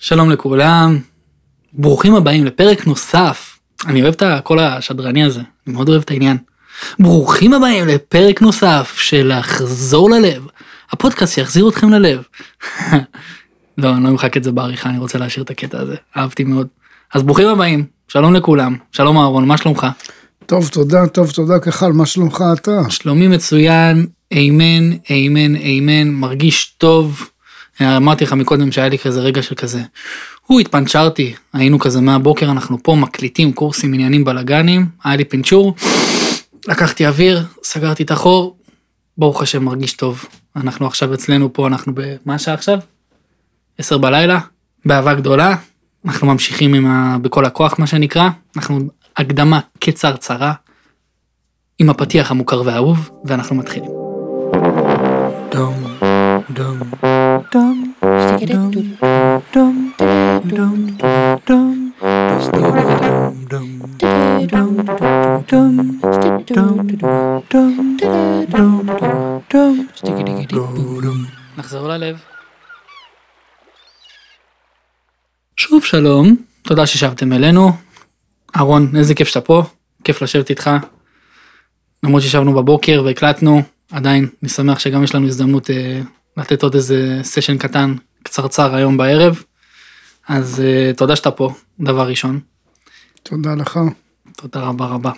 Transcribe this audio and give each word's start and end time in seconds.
שלום 0.00 0.30
לכולם, 0.30 0.98
ברוכים 1.72 2.14
הבאים 2.14 2.44
לפרק 2.44 2.86
נוסף. 2.86 3.58
אני 3.86 4.02
אוהב 4.02 4.14
את 4.14 4.22
הקול 4.22 4.58
השדרני 4.58 5.24
הזה, 5.24 5.40
אני 5.66 5.74
מאוד 5.74 5.88
אוהב 5.88 6.02
את 6.02 6.10
העניין. 6.10 6.36
ברוכים 6.98 7.54
הבאים 7.54 7.86
לפרק 7.86 8.42
נוסף 8.42 8.96
של 8.98 9.38
לחזור 9.38 10.10
ללב, 10.10 10.46
הפודקאסט 10.90 11.34
שיחזיר 11.34 11.68
אתכם 11.68 11.90
ללב. 11.90 12.22
לא, 13.78 13.92
אני 13.94 14.04
לא 14.04 14.08
אמחק 14.08 14.36
את 14.36 14.44
זה 14.44 14.52
בעריכה, 14.52 14.90
אני 14.90 14.98
רוצה 14.98 15.18
להשאיר 15.18 15.44
את 15.44 15.50
הקטע 15.50 15.80
הזה, 15.80 15.96
אהבתי 16.16 16.44
מאוד. 16.44 16.66
אז 17.14 17.22
ברוכים 17.22 17.48
הבאים, 17.48 17.84
שלום 18.08 18.34
לכולם, 18.34 18.76
שלום 18.92 19.18
אהרון, 19.18 19.44
מה 19.44 19.56
שלומך? 19.56 19.86
טוב, 20.46 20.68
תודה, 20.68 21.06
טוב, 21.06 21.30
תודה, 21.30 21.58
כחל, 21.58 21.92
מה 21.92 22.06
שלומך 22.06 22.44
אתה? 22.52 22.80
שלומי 22.88 23.28
מצוין, 23.28 24.06
אמן, 24.32 24.92
אמן, 25.10 25.56
אמן, 25.56 26.08
מרגיש 26.08 26.74
טוב. 26.78 27.30
אמרתי 27.80 28.24
לך 28.24 28.32
מקודם 28.32 28.72
שהיה 28.72 28.88
לי 28.88 28.98
כזה 28.98 29.20
רגע 29.20 29.42
של 29.42 29.54
כזה, 29.54 29.80
הוא 30.46 30.60
התפנצ'רתי, 30.60 31.34
היינו 31.52 31.78
כזה 31.78 32.00
מהבוקר, 32.00 32.50
אנחנו 32.50 32.82
פה 32.82 32.94
מקליטים 32.94 33.52
קורסים 33.52 33.94
עניינים 33.94 34.24
בלאגנים, 34.24 34.86
היה 35.04 35.16
לי 35.16 35.24
פינצ'ור, 35.24 35.74
לקחתי 36.68 37.06
אוויר, 37.06 37.44
סגרתי 37.64 38.02
את 38.02 38.10
החור, 38.10 38.56
ברוך 39.18 39.42
השם 39.42 39.64
מרגיש 39.64 39.92
טוב. 39.92 40.24
אנחנו 40.56 40.86
עכשיו 40.86 41.14
אצלנו 41.14 41.52
פה, 41.52 41.66
אנחנו 41.66 41.92
ב... 41.94 42.00
מה 42.26 42.34
השעה 42.34 42.54
עכשיו? 42.54 42.78
עשר 43.78 43.98
בלילה, 43.98 44.38
באהבה 44.86 45.14
גדולה, 45.14 45.56
אנחנו 46.04 46.26
ממשיכים 46.26 46.74
עם 46.74 46.86
ה... 46.86 47.16
בכל 47.22 47.44
הכוח 47.44 47.78
מה 47.78 47.86
שנקרא, 47.86 48.28
אנחנו 48.56 48.80
הקדמה 49.16 49.60
קצרצרה, 49.78 50.52
עם 51.78 51.90
הפתיח 51.90 52.30
המוכר 52.30 52.62
והאהוב, 52.64 53.10
ואנחנו 53.24 53.56
מתחילים. 53.56 53.90
דום, 55.50 55.84
דום, 56.50 56.78
דום, 57.52 57.92
דום, 58.46 58.72
דום, 59.54 59.92
דום, 59.96 60.86
דום, 61.46 61.90
נחזור 71.56 71.88
ללב. 71.88 72.16
שוב 75.56 75.84
שלום, 75.84 76.36
תודה 76.62 76.86
ששבתם 76.86 77.32
אלינו. 77.32 77.72
אהרון, 78.56 78.96
איזה 78.96 79.14
כיף 79.14 79.28
שאתה 79.28 79.40
פה, 79.40 79.62
כיף 80.04 80.22
לשבת 80.22 80.50
איתך. 80.50 80.70
למרות 82.02 82.22
שישבנו 82.22 82.54
בבוקר 82.54 83.02
והקלטנו, 83.04 83.62
עדיין, 83.92 84.28
אני 84.42 84.48
שמח 84.48 84.78
שגם 84.78 85.04
יש 85.04 85.14
לנו 85.14 85.26
הזדמנות 85.26 85.70
אה, 85.70 86.00
לתת 86.38 86.62
עוד 86.62 86.74
איזה 86.74 87.20
סשן 87.22 87.58
קטן, 87.58 87.94
קצרצר 88.22 88.74
היום 88.74 88.96
בערב. 88.96 89.42
אז 90.28 90.60
אה, 90.60 90.92
תודה 90.96 91.16
שאתה 91.16 91.30
פה, 91.30 91.54
דבר 91.80 92.08
ראשון. 92.08 92.40
תודה 93.22 93.54
לך. 93.54 93.80
תודה 94.36 94.60
רבה 94.60 94.86
רבה. 94.86 95.12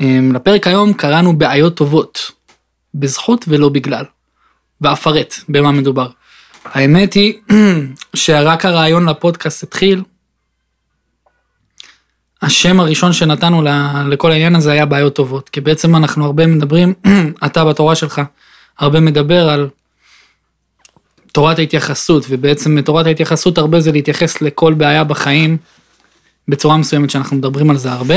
אה, 0.00 0.20
לפרק 0.34 0.66
היום 0.66 0.92
קראנו 0.92 1.38
בעיות 1.38 1.76
טובות, 1.76 2.30
בזכות 2.94 3.44
ולא 3.48 3.68
בגלל. 3.68 4.04
ואפרט 4.80 5.34
במה 5.48 5.72
מדובר. 5.72 6.08
האמת 6.64 7.14
היא 7.14 7.34
שרק 8.14 8.64
הרעיון 8.64 9.08
לפודקאסט 9.08 9.62
התחיל, 9.62 10.02
השם 12.42 12.80
הראשון 12.80 13.12
שנתנו 13.12 13.62
לכל 14.08 14.32
העניין 14.32 14.54
הזה 14.56 14.72
היה 14.72 14.86
בעיות 14.86 15.14
טובות, 15.14 15.48
כי 15.48 15.60
בעצם 15.60 15.96
אנחנו 15.96 16.24
הרבה 16.24 16.46
מדברים, 16.46 16.94
אתה 17.46 17.64
בתורה 17.64 17.94
שלך, 17.94 18.20
הרבה 18.78 19.00
מדבר 19.00 19.48
על 19.48 19.68
תורת 21.32 21.58
ההתייחסות, 21.58 22.26
ובעצם 22.28 22.80
תורת 22.80 23.06
ההתייחסות 23.06 23.58
הרבה 23.58 23.80
זה 23.80 23.92
להתייחס 23.92 24.42
לכל 24.42 24.74
בעיה 24.74 25.04
בחיים 25.04 25.56
בצורה 26.48 26.76
מסוימת 26.76 27.10
שאנחנו 27.10 27.36
מדברים 27.36 27.70
על 27.70 27.76
זה 27.76 27.92
הרבה, 27.92 28.16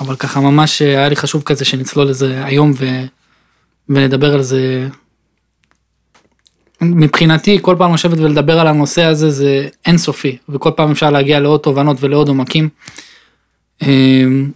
אבל 0.00 0.16
ככה 0.16 0.40
ממש 0.40 0.82
היה 0.82 1.08
לי 1.08 1.16
חשוב 1.16 1.42
כזה 1.42 1.64
שנצלול 1.64 2.06
לזה 2.06 2.44
היום 2.44 2.72
ו... 2.76 2.86
ונדבר 3.88 4.34
על 4.34 4.42
זה. 4.42 4.88
מבחינתי 6.80 7.58
כל 7.62 7.74
פעם 7.78 7.94
לשבת 7.94 8.18
ולדבר 8.18 8.60
על 8.60 8.66
הנושא 8.66 9.04
הזה 9.04 9.30
זה 9.30 9.68
אינסופי, 9.86 10.38
וכל 10.48 10.70
פעם 10.76 10.90
אפשר 10.90 11.10
להגיע 11.10 11.40
לעוד 11.40 11.60
תובנות 11.60 11.96
ולעוד 12.00 12.28
עומקים. 12.28 12.68
אמ, 13.82 14.50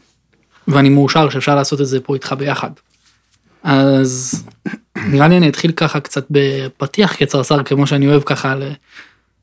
ואני 0.68 0.88
מאושר 0.88 1.30
שאפשר 1.30 1.54
לעשות 1.54 1.80
את 1.80 1.86
זה 1.86 2.00
פה 2.00 2.14
איתך 2.14 2.34
ביחד. 2.38 2.70
אז 3.62 4.44
נראה 4.96 5.28
לי 5.28 5.36
אני 5.36 5.48
אתחיל 5.48 5.72
ככה 5.72 6.00
קצת 6.00 6.26
בפתיח 6.30 7.16
קצרצר 7.16 7.62
כמו 7.62 7.86
שאני 7.86 8.06
אוהב 8.06 8.22
ככה 8.22 8.52
על, 8.52 8.62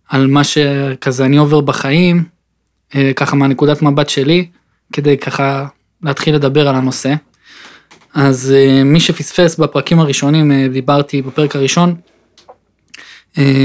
על 0.09 0.27
מה 0.27 0.43
שכזה 0.43 1.25
אני 1.25 1.37
עובר 1.37 1.61
בחיים, 1.61 2.23
אה, 2.95 3.11
ככה 3.15 3.35
מהנקודת 3.35 3.81
מבט 3.81 4.09
שלי, 4.09 4.47
כדי 4.93 5.17
ככה 5.17 5.67
להתחיל 6.03 6.35
לדבר 6.35 6.67
על 6.67 6.75
הנושא. 6.75 7.13
אז 8.13 8.53
אה, 8.55 8.83
מי 8.83 8.99
שפספס 8.99 9.55
בפרקים 9.55 9.99
הראשונים, 9.99 10.51
אה, 10.51 10.67
דיברתי 10.67 11.21
בפרק 11.21 11.55
הראשון, 11.55 11.95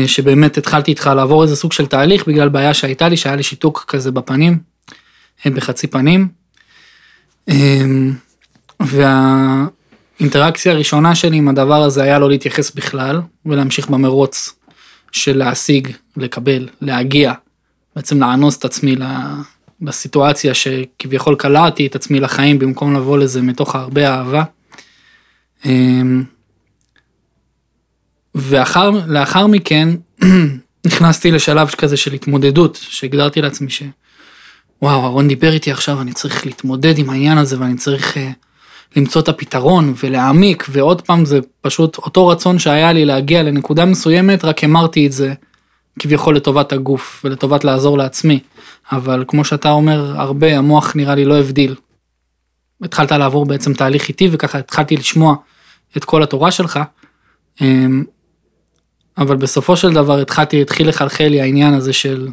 שבאמת 0.07 0.59
התחלתי 0.59 0.91
איתך 0.91 1.11
לעבור 1.17 1.43
איזה 1.43 1.57
סוג 1.57 1.73
של 1.73 1.87
תהליך 1.87 2.29
בגלל 2.29 2.49
בעיה 2.49 2.75
שהייתה 2.75 3.09
לי, 3.09 3.17
שהיה 3.17 3.37
לי 3.37 3.43
שיתוק 3.43 3.85
כזה 3.89 4.11
בפנים, 4.11 4.59
בחצי 5.47 5.87
פנים. 5.87 6.29
והאינטראקציה 10.23 10.73
הראשונה 10.73 11.15
שלי 11.15 11.37
עם 11.37 11.49
הדבר 11.49 11.83
הזה 11.83 12.03
היה 12.03 12.19
לא 12.19 12.29
להתייחס 12.29 12.71
בכלל 12.71 13.21
ולהמשיך 13.47 13.89
במרוץ 13.89 14.55
של 15.13 15.37
להשיג, 15.37 15.89
לקבל, 16.17 16.69
להגיע, 16.81 17.33
בעצם 17.97 18.21
לאנוס 18.21 18.59
את 18.59 18.65
עצמי 18.65 18.97
לסיטואציה 19.81 20.55
שכביכול 20.55 21.35
קלעתי 21.35 21.87
את 21.87 21.95
עצמי 21.95 22.21
לחיים 22.21 22.59
במקום 22.59 22.95
לבוא 22.95 23.19
לזה 23.19 23.43
מתוך 23.43 23.75
הרבה 23.75 24.09
אהבה. 24.09 24.45
ולאחר 28.35 29.47
מכן 29.47 29.89
נכנסתי 30.87 31.31
לשלב 31.31 31.69
כזה 31.69 31.97
של 31.97 32.13
התמודדות 32.13 32.79
שהגדרתי 32.83 33.43
לעצמי 33.43 33.71
ש... 33.71 33.83
וואו, 34.83 35.03
אהרון 35.03 35.29
דיבר 35.29 35.53
איתי 35.53 35.71
עכשיו, 35.71 36.01
אני 36.01 36.13
צריך 36.13 36.47
להתמודד 36.47 36.99
עם 36.99 37.11
העניין 37.11 37.39
הזה 37.39 37.61
ואני 37.61 37.77
צריך 37.77 38.17
uh, 38.17 38.21
למצוא 38.97 39.21
את 39.21 39.29
הפתרון 39.29 39.95
ולהעמיק, 40.03 40.67
ועוד 40.71 41.03
פעם 41.03 41.25
זה 41.25 41.39
פשוט 41.61 41.97
אותו 41.97 42.29
רצון 42.29 42.59
שהיה 42.59 42.93
לי 42.93 43.05
להגיע 43.05 43.43
לנקודה 43.43 43.85
מסוימת, 43.85 44.45
רק 44.45 44.65
המרתי 44.65 45.07
את 45.07 45.13
זה 45.13 45.35
כביכול 45.99 46.37
לטובת 46.37 46.73
הגוף 46.73 47.21
ולטובת 47.25 47.65
לעזור 47.65 47.99
לעצמי. 47.99 48.41
אבל 48.93 49.25
כמו 49.29 49.45
שאתה 49.45 49.71
אומר 49.71 50.21
הרבה, 50.21 50.59
המוח 50.59 50.97
נראה 50.97 51.15
לי 51.15 51.25
לא 51.25 51.39
הבדיל. 51.39 51.75
התחלת 52.83 53.13
לעבור 53.13 53.47
בעצם 53.47 53.75
תהליך 53.75 54.09
איתי 54.09 54.29
וככה 54.33 54.59
התחלתי 54.59 54.97
לשמוע 54.97 55.35
את 55.97 56.05
כל 56.05 56.23
התורה 56.23 56.51
שלך. 56.51 56.81
אמ, 57.61 58.05
אבל 59.19 59.37
בסופו 59.37 59.77
של 59.77 59.93
דבר 59.93 60.19
התחלתי, 60.19 60.63
התחיל 60.63 60.89
לחלחל 60.89 61.25
לי 61.25 61.41
העניין 61.41 61.75
הזה 61.75 61.93
של 61.93 62.29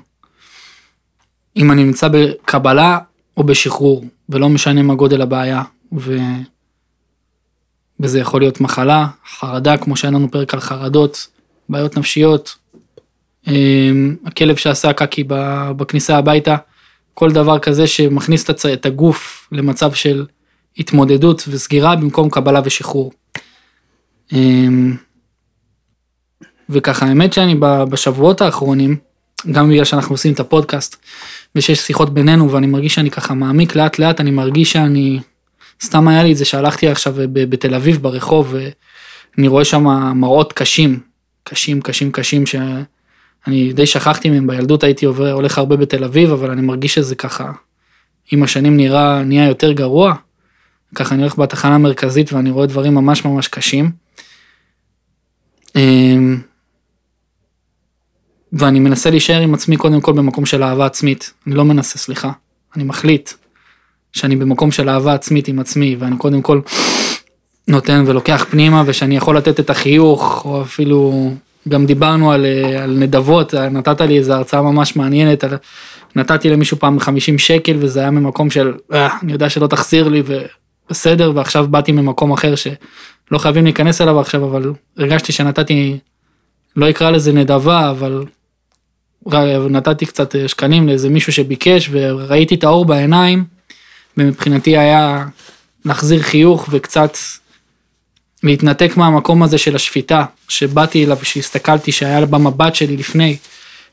אם 1.57 1.71
אני 1.71 1.83
נמצא 1.83 2.07
בקבלה 2.07 2.97
או 3.37 3.43
בשחרור, 3.43 4.05
ולא 4.29 4.49
משנה 4.49 4.81
מה 4.81 4.95
גודל 4.95 5.21
הבעיה. 5.21 5.63
וזה 7.99 8.19
יכול 8.19 8.41
להיות 8.41 8.61
מחלה, 8.61 9.07
חרדה, 9.39 9.77
כמו 9.77 9.95
שהיה 9.95 10.11
לנו 10.11 10.31
פרק 10.31 10.53
על 10.53 10.59
חרדות, 10.59 11.27
בעיות 11.69 11.97
נפשיות, 11.97 12.55
אמ, 13.47 14.15
הכלב 14.25 14.55
שעשה 14.55 14.93
קקי 14.93 15.23
בכניסה 15.77 16.17
הביתה, 16.17 16.55
כל 17.13 17.31
דבר 17.31 17.59
כזה 17.59 17.87
שמכניס 17.87 18.45
את 18.73 18.85
הגוף 18.85 19.47
למצב 19.51 19.93
של 19.93 20.25
התמודדות 20.77 21.43
וסגירה 21.47 21.95
במקום 21.95 22.29
קבלה 22.29 22.61
ושחרור. 22.63 23.11
אמ, 24.33 24.95
וככה 26.69 27.05
האמת 27.05 27.33
שאני 27.33 27.55
בשבועות 27.89 28.41
האחרונים, 28.41 28.95
גם 29.51 29.69
בגלל 29.69 29.85
שאנחנו 29.85 30.13
עושים 30.13 30.33
את 30.33 30.39
הפודקאסט, 30.39 30.95
ושיש 31.55 31.79
שיחות 31.79 32.13
בינינו 32.13 32.51
ואני 32.51 32.67
מרגיש 32.67 32.95
שאני 32.95 33.11
ככה 33.11 33.33
מעמיק 33.33 33.75
לאט 33.75 33.99
לאט, 33.99 34.21
אני 34.21 34.31
מרגיש 34.31 34.71
שאני, 34.71 35.19
סתם 35.83 36.07
היה 36.07 36.23
לי 36.23 36.31
את 36.31 36.37
זה 36.37 36.45
שהלכתי 36.45 36.87
עכשיו 36.87 37.15
בתל 37.33 37.75
אביב 37.75 37.97
ברחוב 38.01 38.53
ואני 38.53 39.47
רואה 39.47 39.65
שם 39.65 39.83
מראות 40.15 40.53
קשים, 40.53 40.99
קשים, 41.43 41.81
קשים, 41.81 42.11
קשים, 42.11 42.45
שאני 42.45 43.73
די 43.73 43.85
שכחתי 43.85 44.29
מהם, 44.29 44.47
בילדות 44.47 44.83
הייתי 44.83 45.05
עובר, 45.05 45.31
הולך 45.31 45.57
הרבה 45.57 45.75
בתל 45.75 46.03
אביב, 46.03 46.31
אבל 46.31 46.51
אני 46.51 46.61
מרגיש 46.61 46.95
שזה 46.95 47.15
ככה, 47.15 47.51
עם 48.31 48.43
השנים 48.43 48.77
נראה, 48.77 49.23
נהיה 49.23 49.47
יותר 49.47 49.71
גרוע. 49.71 50.15
ככה 50.95 51.15
אני 51.15 51.21
הולך 51.21 51.39
בתחנה 51.39 51.75
המרכזית 51.75 52.33
ואני 52.33 52.51
רואה 52.51 52.65
דברים 52.65 52.95
ממש 52.95 53.25
ממש 53.25 53.47
קשים. 53.47 53.91
אמ, 55.75 56.41
ואני 58.53 58.79
מנסה 58.79 59.09
להישאר 59.09 59.41
עם 59.41 59.53
עצמי 59.53 59.77
קודם 59.77 60.01
כל 60.01 60.13
במקום 60.13 60.45
של 60.45 60.63
אהבה 60.63 60.85
עצמית. 60.85 61.33
אני 61.47 61.55
לא 61.55 61.65
מנסה, 61.65 61.97
סליחה. 61.97 62.31
אני 62.75 62.83
מחליט 62.83 63.29
שאני 64.13 64.35
במקום 64.35 64.71
של 64.71 64.89
אהבה 64.89 65.13
עצמית 65.13 65.47
עם 65.47 65.59
עצמי, 65.59 65.95
ואני 65.99 66.17
קודם 66.17 66.41
כל 66.41 66.61
נותן 67.67 68.03
ולוקח 68.07 68.45
פנימה, 68.49 68.83
ושאני 68.85 69.17
יכול 69.17 69.37
לתת 69.37 69.59
את 69.59 69.69
החיוך, 69.69 70.45
או 70.45 70.61
אפילו 70.61 71.31
גם 71.67 71.85
דיברנו 71.85 72.31
על, 72.31 72.45
אה, 72.45 72.83
על 72.83 72.97
נדבות, 72.97 73.53
נתת 73.53 74.01
לי 74.01 74.17
איזו 74.17 74.33
הרצאה 74.33 74.61
ממש 74.61 74.95
מעניינת, 74.95 75.43
על, 75.43 75.57
נתתי 76.15 76.49
למישהו 76.49 76.79
פעם 76.79 76.99
50 76.99 77.37
שקל 77.37 77.77
וזה 77.79 77.99
היה 77.99 78.11
ממקום 78.11 78.49
של, 78.49 78.73
אה, 78.93 79.17
אני 79.23 79.31
יודע 79.31 79.49
שלא 79.49 79.67
תחזיר 79.67 80.07
לי 80.07 80.23
ובסדר, 80.25 81.31
ועכשיו 81.35 81.67
באתי 81.67 81.91
ממקום 81.91 82.31
אחר 82.31 82.55
שלא 82.55 83.37
חייבים 83.37 83.63
להיכנס 83.63 84.01
אליו 84.01 84.19
עכשיו, 84.19 84.45
אבל 84.45 84.73
הרגשתי 84.97 85.31
שנתתי, 85.31 85.97
לא 86.75 86.89
אקרא 86.89 87.11
לזה 87.11 87.33
נדבה, 87.33 87.89
אבל 87.89 88.25
נתתי 89.69 90.05
קצת 90.05 90.35
אה, 90.35 90.47
שקלים 90.47 90.87
לאיזה 90.87 91.09
מישהו 91.09 91.33
שביקש 91.33 91.89
וראיתי 91.91 92.55
את 92.55 92.63
האור 92.63 92.85
בעיניים, 92.85 93.58
ומבחינתי 94.19 94.77
היה 94.77 95.25
להחזיר 95.85 96.21
חיוך 96.21 96.67
וקצת 96.69 97.17
להתנתק 98.43 98.97
מהמקום 98.97 99.43
הזה 99.43 99.57
של 99.57 99.75
השפיטה, 99.75 100.25
שבאתי 100.47 101.05
אליו, 101.05 101.17
שהסתכלתי, 101.23 101.91
שהיה 101.91 102.25
במבט 102.25 102.75
שלי 102.75 102.97
לפני, 102.97 103.37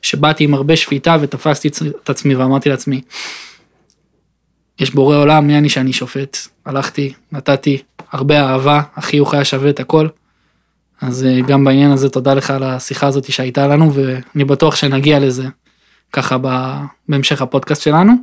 שבאתי 0.01 0.43
עם 0.43 0.53
הרבה 0.53 0.75
שפיטה 0.75 1.17
ותפסתי 1.21 1.67
את 2.03 2.09
עצמי 2.09 2.35
ואמרתי 2.35 2.69
לעצמי, 2.69 3.01
יש 4.79 4.91
בורא 4.91 5.17
עולם, 5.17 5.47
מי 5.47 5.57
אני 5.57 5.69
שאני 5.69 5.93
שופט? 5.93 6.37
הלכתי, 6.65 7.13
נתתי 7.31 7.81
הרבה 8.11 8.39
אהבה, 8.39 8.81
החיוך 8.95 9.33
היה 9.33 9.45
שווה 9.45 9.69
את 9.69 9.79
הכל. 9.79 10.07
אז 11.01 11.25
אה, 11.25 11.41
גם 11.41 11.63
בעניין 11.63 11.91
הזה 11.91 12.09
תודה 12.09 12.33
לך 12.33 12.51
על 12.51 12.63
השיחה 12.63 13.07
הזאת 13.07 13.31
שהייתה 13.31 13.67
לנו, 13.67 13.93
ואני 13.93 14.43
בטוח 14.43 14.75
שנגיע 14.75 15.19
לזה 15.19 15.43
ככה 16.13 16.37
בהמשך 17.09 17.41
הפודקאסט 17.41 17.81
שלנו. 17.81 18.13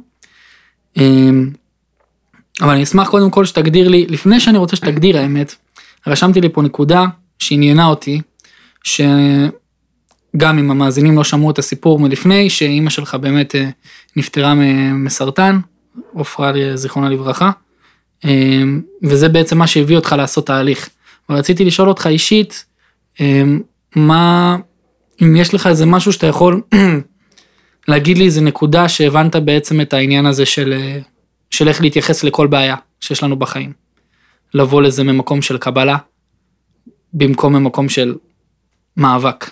אבל 2.60 2.70
אני 2.70 2.82
אשמח 2.82 3.08
קודם 3.08 3.30
כל 3.30 3.44
שתגדיר 3.44 3.88
לי, 3.88 4.06
לפני 4.08 4.40
שאני 4.40 4.58
רוצה 4.58 4.76
שתגדיר 4.76 5.18
האמת, 5.18 5.54
רשמתי 6.06 6.40
לי 6.40 6.48
פה 6.48 6.62
נקודה 6.62 7.04
שעניינה 7.38 7.86
אותי, 7.86 8.20
שגם 8.84 9.08
אם 10.42 10.70
המאזינים 10.70 11.16
לא 11.16 11.24
שמעו 11.24 11.50
את 11.50 11.58
הסיפור 11.58 11.98
מלפני, 11.98 12.50
שאימא 12.50 12.90
שלך 12.90 13.14
באמת 13.14 13.54
אה, 13.54 13.68
נפטרה 14.16 14.54
מסרטן, 14.94 15.58
עופרה 16.12 16.52
זיכרונה 16.74 17.08
לברכה, 17.08 17.50
אמ, 18.24 18.80
וזה 19.02 19.28
בעצם 19.28 19.58
מה 19.58 19.66
שהביא 19.66 19.96
אותך 19.96 20.14
לעשות 20.18 20.46
תהליך. 20.46 20.88
ורציתי 21.30 21.64
לשאול 21.64 21.88
אותך 21.88 22.06
אישית, 22.06 22.64
אמ, 23.20 23.60
מה, 23.96 24.56
אם 25.22 25.36
יש 25.36 25.54
לך 25.54 25.66
איזה 25.66 25.86
משהו 25.86 26.12
שאתה 26.12 26.26
יכול 26.26 26.60
להגיד 27.88 28.18
לי 28.18 28.24
איזה 28.24 28.40
נקודה 28.40 28.88
שהבנת 28.88 29.36
בעצם 29.36 29.80
את 29.80 29.92
העניין 29.92 30.26
הזה 30.26 30.46
של, 30.46 30.72
אה, 30.72 30.98
של 31.54 31.68
איך 31.68 31.80
להתייחס 31.80 32.24
לכל 32.24 32.46
בעיה 32.46 32.76
שיש 33.00 33.22
לנו 33.22 33.36
בחיים. 33.36 33.72
לבוא 34.54 34.82
לזה 34.82 35.04
ממקום 35.04 35.42
של 35.42 35.58
קבלה, 35.58 35.96
במקום 37.12 37.56
ממקום 37.56 37.88
של 37.88 38.14
מאבק. 38.96 39.50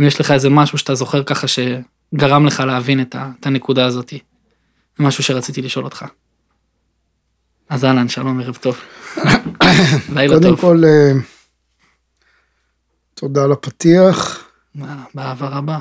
אם 0.00 0.04
יש 0.04 0.20
לך 0.20 0.30
איזה 0.30 0.50
משהו 0.50 0.78
שאתה 0.78 0.94
זוכר 0.94 1.22
ככה 1.22 1.46
שגרם 1.48 2.46
לך 2.46 2.60
להבין 2.60 3.00
את, 3.00 3.14
ה, 3.14 3.30
את 3.40 3.46
הנקודה 3.46 3.86
הזאתי. 3.86 4.18
זה 4.98 5.04
משהו 5.04 5.24
שרציתי 5.24 5.62
לשאול 5.62 5.84
אותך. 5.84 6.04
אז 7.68 7.84
אהלן, 7.84 8.08
שלום, 8.08 8.40
ערב 8.40 8.56
טוב. 8.56 8.80
לילה 10.14 10.34
טוב. 10.34 10.42
קודם 10.42 10.56
כל, 10.56 10.82
אה, 10.84 11.12
תודה 13.14 13.44
על 13.44 13.52
הפתיח. 13.52 14.48
באהבה 15.14 15.48
רבה. 15.48 15.78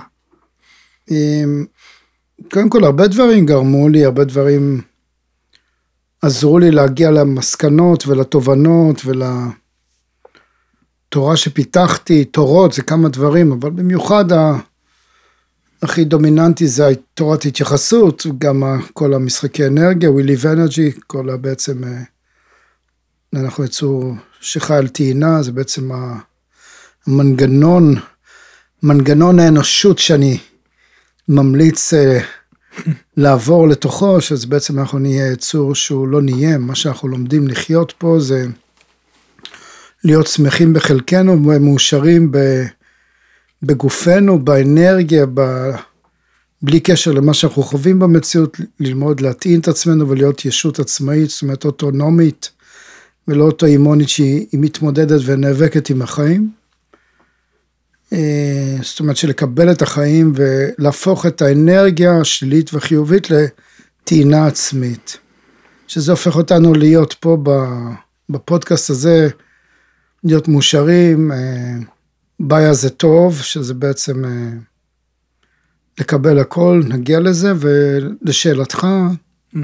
קודם 2.52 2.70
כל, 2.70 2.84
הרבה 2.84 3.08
דברים 3.08 3.46
גרמו 3.46 3.90
לי, 3.90 4.06
הרבה 4.06 4.24
דברים 4.24 4.82
עזרו 6.26 6.60
לי 6.60 6.72
להגיע 6.72 7.12
למסקנות 7.12 8.08
ולתובנות 8.08 9.02
ולתורה 9.06 9.58
שפיתחתי, 11.38 12.26
תורות 12.26 12.74
זה 12.74 12.82
כמה 12.82 13.10
דברים, 13.10 13.52
אבל 13.52 13.70
במיוחד 13.70 14.26
הכי 15.82 16.04
דומיננטי 16.04 16.68
זה 16.68 16.90
תורת 17.14 17.46
התייחסות, 17.46 18.26
גם 18.38 18.64
כל 18.94 19.14
המשחקי 19.14 19.68
אנרגיה, 19.68 20.10
We 20.10 20.24
Live 20.24 20.44
Energy, 20.44 21.02
כל 21.08 21.38
בעצם, 21.38 21.84
אה, 21.84 22.02
אנחנו 23.36 23.64
יצור 23.64 24.14
שחי 24.42 24.76
על 24.76 24.88
טעינה, 24.88 25.44
זה 25.44 25.52
בעצם 25.52 25.90
המנגנון, 27.08 27.96
מנגנון 28.84 29.40
האנושות 29.40 30.00
שאני 30.00 30.38
ממליץ 31.30 31.94
אה, 31.94 32.20
לעבור 33.18 33.68
לתוכו, 33.68 34.22
שזה 34.22 34.48
בעצם 34.48 34.80
אנחנו 34.80 35.00
נהיה 35.00 35.32
יצור 35.32 35.76
שהוא 35.76 36.08
לא 36.08 36.22
נהיה, 36.22 36.58
מה 36.58 36.76
שאנחנו 36.76 37.08
לומדים 37.08 37.48
לחיות 37.48 37.94
פה 37.98 38.20
זה 38.20 38.46
להיות 40.04 40.28
שמחים 40.28 40.74
בחלקנו 40.74 41.32
ומאושרים 41.32 42.32
ב... 42.32 42.38
בגופנו, 43.64 44.46
באנרגיה, 44.46 45.26
ב... 45.34 45.42
בלי 46.62 46.80
קשר 46.80 47.12
למה 47.12 47.34
שאנחנו 47.34 47.64
חווים 47.64 48.00
במציאות, 48.00 48.58
ללמוד 48.80 49.22
להתאים 49.22 49.60
את 49.60 49.68
עצמנו 49.68 50.10
ולהיות 50.10 50.46
ישות 50.46 50.80
עצמאית, 50.80 51.30
זאת 51.30 51.42
אומרת 51.42 51.66
אוטונומית, 51.66 52.52
ולא 53.28 53.44
אוטואימונית 53.44 54.10
שהיא 54.10 54.48
מתמודדת 54.54 55.22
ונאבקת 55.26 55.90
עם 55.90 56.02
החיים. 56.02 56.65
אה, 58.14 58.78
זאת 58.82 59.00
אומרת 59.00 59.18
שלקבל 59.18 59.72
את 59.72 59.82
החיים 59.82 60.34
ולהפוך 60.36 61.26
את 61.26 61.42
האנרגיה 61.42 62.20
השלילית 62.22 62.74
וחיובית 62.74 63.28
לטעינה 63.30 64.48
עצמית. 64.48 65.18
שזה 65.88 66.12
הופך 66.12 66.36
אותנו 66.36 66.74
להיות 66.74 67.14
פה 67.20 67.38
בפודקאסט 68.30 68.90
הזה, 68.90 69.30
להיות 70.24 70.48
מאושרים, 70.48 71.32
אה, 71.32 71.38
בעיה 72.40 72.74
זה 72.74 72.90
טוב, 72.90 73.42
שזה 73.42 73.74
בעצם 73.74 74.26
אה, 74.26 74.50
לקבל 76.00 76.40
הכל, 76.40 76.82
נגיע 76.88 77.20
לזה, 77.20 77.54
ולשאלתך, 77.60 78.84
mm-hmm. 78.84 79.58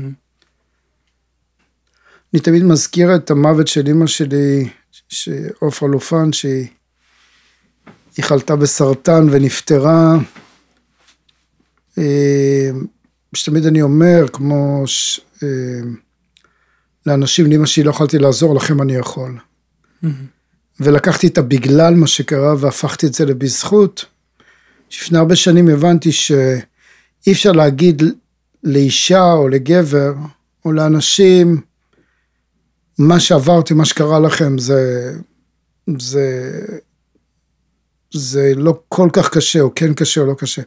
אני 2.34 2.42
תמיד 2.42 2.64
מזכיר 2.64 3.16
את 3.16 3.32
המוות 3.32 3.68
של 3.68 3.88
אימא 3.88 4.08
שלי, 4.08 4.70
עופרה 5.60 5.90
לופן, 5.90 6.34
שהיא 6.34 6.68
חלתה 8.20 8.56
בסרטן 8.56 9.28
ונפטרה. 9.32 10.18
אה, 11.98 12.70
שתמיד 13.36 13.66
אני 13.66 13.82
אומר, 13.82 14.26
כמו 14.34 14.84
ש... 14.86 15.20
אה, 15.44 15.48
לאנשים, 17.06 17.52
לאמא 17.52 17.66
שלי 17.66 17.84
לא 17.84 17.90
יכולתי 17.90 18.18
לעזור, 18.18 18.56
לכם 18.56 18.82
אני 18.82 18.96
יכול. 18.96 19.38
Mm-hmm. 20.04 20.08
ולקחתי 20.80 21.28
את 21.28 21.38
הבגלל 21.38 21.94
מה 21.94 22.08
שקרה 22.08 22.56
והפכתי 22.60 23.08
את 23.08 23.14
זה 23.14 23.26
לבזכות. 23.26 24.06
לפני 24.92 25.18
הרבה 25.18 25.36
שנים 25.36 25.68
הבנתי 25.68 26.12
שאי 26.12 27.32
אפשר 27.32 27.52
להגיד 27.52 28.04
לאישה 28.64 29.34
או 29.34 29.48
לגבר 29.48 30.14
או 30.66 30.72
לאנשים, 30.72 31.62
מה 32.98 33.20
שעברתי, 33.20 33.74
מה 33.74 33.86
שקרה 33.86 34.20
לכם 34.20 34.58
זה, 34.58 35.12
זה, 36.00 36.52
זה 38.14 38.54
לא 38.56 38.80
כל 38.90 39.10
כך 39.14 39.30
קשה, 39.30 39.62
או 39.62 39.76
כן 39.76 39.94
קשה 39.94 40.22
או 40.22 40.26
לא 40.26 40.34
קשה. 40.34 40.62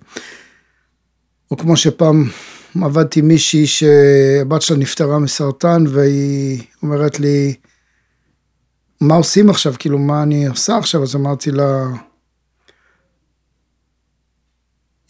או 1.50 1.56
כמו 1.56 1.76
שפעם 1.76 2.30
עבדתי 2.82 3.20
עם 3.20 3.28
מישהי 3.28 3.66
שהבת 3.66 4.62
שלה 4.62 4.76
נפטרה 4.76 5.18
מסרטן 5.18 5.84
והיא 5.88 6.62
אומרת 6.82 7.20
לי, 7.20 7.54
מה 9.00 9.14
עושים 9.14 9.50
עכשיו, 9.50 9.74
כאילו, 9.78 9.98
מה 9.98 10.22
אני 10.22 10.46
עושה 10.46 10.76
עכשיו? 10.76 11.02
אז 11.02 11.16
אמרתי 11.16 11.50
לה, 11.50 11.86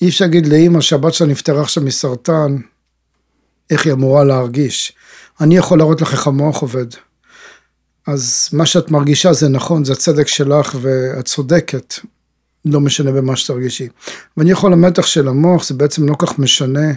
אי 0.00 0.08
אפשר 0.08 0.24
להגיד 0.24 0.46
לאימא 0.46 0.80
שהבת 0.80 1.14
שלה 1.14 1.26
נפטרה 1.26 1.62
עכשיו 1.62 1.82
מסרטן, 1.82 2.56
איך 3.70 3.86
היא 3.86 3.92
אמורה 3.92 4.24
להרגיש. 4.24 4.92
אני 5.40 5.56
יכול 5.56 5.78
להראות 5.78 6.00
לך 6.00 6.12
איך 6.12 6.26
המוח 6.26 6.62
עובד. 6.62 6.86
אז 8.06 8.48
מה 8.52 8.66
שאת 8.66 8.90
מרגישה 8.90 9.32
זה 9.32 9.48
נכון, 9.48 9.84
זה 9.84 9.92
הצדק 9.92 10.28
שלך 10.28 10.76
ואת 10.80 11.24
צודקת, 11.24 11.94
לא 12.64 12.80
משנה 12.80 13.12
במה 13.12 13.36
שתרגישי. 13.36 13.88
ואני 14.36 14.50
יכול 14.50 14.72
למתח 14.72 15.06
של 15.06 15.28
המוח, 15.28 15.64
זה 15.64 15.74
בעצם 15.74 16.08
לא 16.08 16.14
כך 16.18 16.38
משנה 16.38 16.92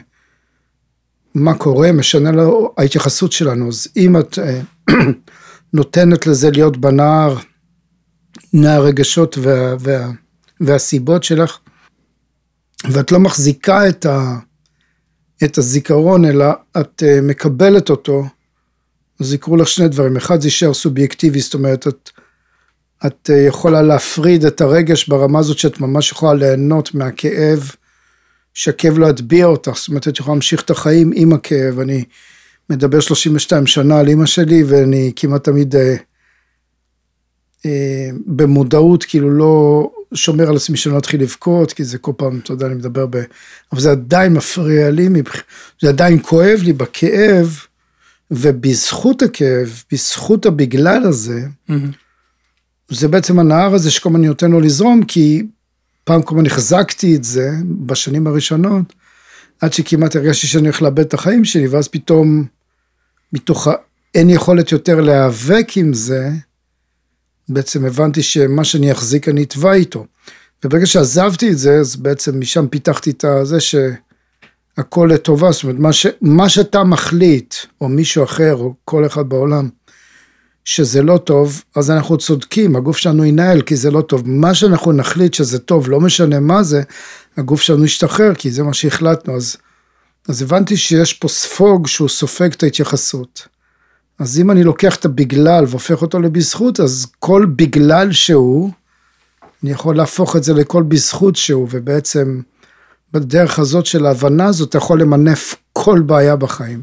מה 1.35 1.57
קורה, 1.57 1.91
משנה 1.91 2.31
לו 2.31 2.73
ההתייחסות 2.77 3.31
שלנו. 3.31 3.67
אז 3.67 3.87
אם 3.97 4.19
את 4.19 4.39
אה, 4.39 4.61
נותנת 5.73 6.27
לזה 6.27 6.51
להיות 6.51 6.77
בנער, 6.77 7.37
נער 8.53 8.81
רגשות 8.81 9.37
וה, 9.41 9.75
וה, 9.79 10.11
והסיבות 10.61 11.23
שלך, 11.23 11.57
ואת 12.91 13.11
לא 13.11 13.19
מחזיקה 13.19 13.89
את, 13.89 14.05
ה, 14.05 14.37
את 15.43 15.57
הזיכרון, 15.57 16.25
אלא 16.25 16.45
את 16.79 17.03
uh, 17.05 17.21
מקבלת 17.21 17.89
אותו, 17.89 18.25
אז 19.19 19.33
יקרו 19.33 19.57
לך 19.57 19.67
שני 19.67 19.87
דברים. 19.87 20.17
אחד, 20.17 20.41
זה 20.41 20.47
יישאר 20.47 20.73
סובייקטיבי, 20.73 21.39
זאת 21.39 21.53
אומרת, 21.53 21.87
את, 21.87 22.09
את 23.05 23.29
uh, 23.29 23.33
יכולה 23.33 23.81
להפריד 23.81 24.45
את 24.45 24.61
הרגש 24.61 25.07
ברמה 25.07 25.39
הזאת 25.39 25.57
שאת 25.57 25.79
ממש 25.79 26.11
יכולה 26.11 26.33
ליהנות 26.33 26.95
מהכאב, 26.95 27.71
שהכאב 28.53 28.97
לא 28.97 29.07
יטביע 29.07 29.45
אותך, 29.45 29.71
זאת 29.75 29.87
אומרת, 29.87 30.07
את 30.07 30.19
יכולה 30.19 30.35
להמשיך 30.35 30.61
את 30.61 30.69
החיים 30.69 31.11
עם 31.15 31.33
הכאב. 31.33 31.79
אני 31.79 32.03
מדבר 32.69 32.99
32 32.99 33.67
שנה 33.67 33.99
על 33.99 34.07
אימא 34.07 34.25
שלי, 34.25 34.63
ואני 34.63 35.11
כמעט 35.15 35.43
תמיד 35.43 35.75
אה, 35.75 35.95
אה, 37.65 38.09
במודעות, 38.25 39.03
כאילו 39.03 39.29
לא, 39.29 39.89
שומר 40.13 40.49
על 40.49 40.55
עצמי 40.55 40.77
שלא 40.77 40.97
אתחיל 40.97 41.21
לבכות, 41.21 41.73
כי 41.73 41.83
זה 41.83 41.97
כל 41.97 42.11
פעם, 42.17 42.39
אתה 42.43 42.53
יודע, 42.53 42.65
אני 42.65 42.75
מדבר 42.75 43.05
ב... 43.05 43.17
אבל 43.71 43.81
זה 43.81 43.91
עדיין 43.91 44.33
מפריע 44.33 44.91
לי. 44.91 45.09
זה 45.81 45.89
עדיין 45.89 46.19
כואב 46.21 46.59
לי 46.63 46.73
בכאב, 46.73 47.57
ובזכות 48.31 49.21
הכאב, 49.21 49.83
בזכות 49.91 50.45
הבגלל 50.45 51.03
הזה, 51.03 51.41
Mm-hmm. 51.69 52.06
זה 52.89 53.07
בעצם 53.07 53.39
הנהר 53.39 53.75
הזה 53.75 53.91
שכל 53.91 54.09
הזמן 54.09 54.25
נותן 54.25 54.51
לו 54.51 54.59
לזרום, 54.59 55.03
כי 55.03 55.43
פעם 56.03 56.21
כל 56.21 56.35
הזמן 56.35 56.45
החזקתי 56.45 57.15
את 57.15 57.23
זה 57.23 57.51
בשנים 57.85 58.27
הראשונות, 58.27 58.93
עד 59.61 59.73
שכמעט 59.73 60.15
הרגשתי 60.15 60.47
שאני 60.47 60.63
הולך 60.63 60.81
לאבד 60.81 60.99
את 60.99 61.13
החיים 61.13 61.45
שלי, 61.45 61.67
ואז 61.67 61.87
פתאום, 61.87 62.45
מתוך 63.33 63.67
ה... 63.67 63.73
אין 64.15 64.29
יכולת 64.29 64.71
יותר 64.71 65.01
להיאבק 65.01 65.67
עם 65.75 65.93
זה, 65.93 66.29
בעצם 67.49 67.85
הבנתי 67.85 68.23
שמה 68.23 68.63
שאני 68.63 68.91
אחזיק 68.91 69.29
אני 69.29 69.43
אתבע 69.43 69.73
איתו. 69.73 70.05
וברגע 70.65 70.85
שעזבתי 70.85 71.51
את 71.51 71.57
זה, 71.57 71.79
אז 71.79 71.95
בעצם 71.95 72.39
משם 72.39 72.67
פיתחתי 72.67 73.09
את 73.09 73.23
הזה 73.23 73.57
שהכל 73.59 75.09
לטובה, 75.13 75.51
זאת 75.51 75.63
אומרת, 75.63 75.79
מה, 75.79 75.93
ש... 75.93 76.07
מה 76.21 76.49
שאתה 76.49 76.83
מחליט, 76.83 77.55
או 77.81 77.89
מישהו 77.89 78.23
אחר, 78.23 78.55
או 78.55 78.73
כל 78.85 79.05
אחד 79.05 79.29
בעולם, 79.29 79.69
שזה 80.67 81.01
לא 81.01 81.17
טוב, 81.17 81.63
אז 81.75 81.91
אנחנו 81.91 82.17
צודקים, 82.17 82.75
הגוף 82.75 82.97
שלנו 82.97 83.25
ינהל 83.25 83.61
כי 83.61 83.75
זה 83.75 83.91
לא 83.91 84.01
טוב. 84.01 84.21
מה 84.25 84.53
שאנחנו 84.53 84.91
נחליט 84.91 85.33
שזה 85.33 85.59
טוב, 85.59 85.89
לא 85.89 85.99
משנה 85.99 86.39
מה 86.39 86.63
זה, 86.63 86.81
הגוף 87.37 87.61
שלנו 87.61 87.85
ישתחרר, 87.85 88.33
כי 88.33 88.51
זה 88.51 88.63
מה 88.63 88.73
שהחלטנו. 88.73 89.35
אז, 89.35 89.57
אז 90.29 90.41
הבנתי 90.41 90.77
שיש 90.77 91.13
פה 91.13 91.27
ספוג 91.27 91.87
שהוא 91.87 92.09
סופג 92.09 92.53
את 92.53 92.63
ההתייחסות. 92.63 93.47
אז 94.19 94.39
אם 94.39 94.51
אני 94.51 94.63
לוקח 94.63 94.95
את 94.95 95.05
הבגלל 95.05 95.65
והופך 95.67 96.01
אותו 96.01 96.19
לבזכות, 96.19 96.79
אז 96.79 97.07
כל 97.19 97.45
בגלל 97.55 98.11
שהוא, 98.11 98.71
אני 99.63 99.71
יכול 99.71 99.95
להפוך 99.95 100.35
את 100.35 100.43
זה 100.43 100.53
לכל 100.53 100.83
בזכות 100.83 101.35
שהוא, 101.35 101.67
ובעצם 101.71 102.41
בדרך 103.13 103.59
הזאת 103.59 103.85
של 103.85 104.05
ההבנה 104.05 104.45
הזאת, 104.45 104.69
אתה 104.69 104.77
יכול 104.77 105.01
למנף 105.01 105.55
כל 105.73 106.01
בעיה 106.01 106.35
בחיים. 106.35 106.81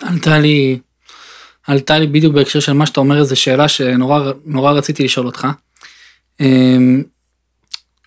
עלתה 0.00 0.38
לי, 0.38 0.78
עלתה 1.66 1.98
לי 1.98 2.06
בדיוק 2.06 2.34
בהקשר 2.34 2.60
של 2.60 2.72
מה 2.72 2.86
שאתה 2.86 3.00
אומר, 3.00 3.18
איזו 3.18 3.36
שאלה 3.36 3.68
שנורא 3.68 4.32
נורא 4.44 4.72
רציתי 4.72 5.04
לשאול 5.04 5.26
אותך. 5.26 5.46
אמ, 6.40 7.02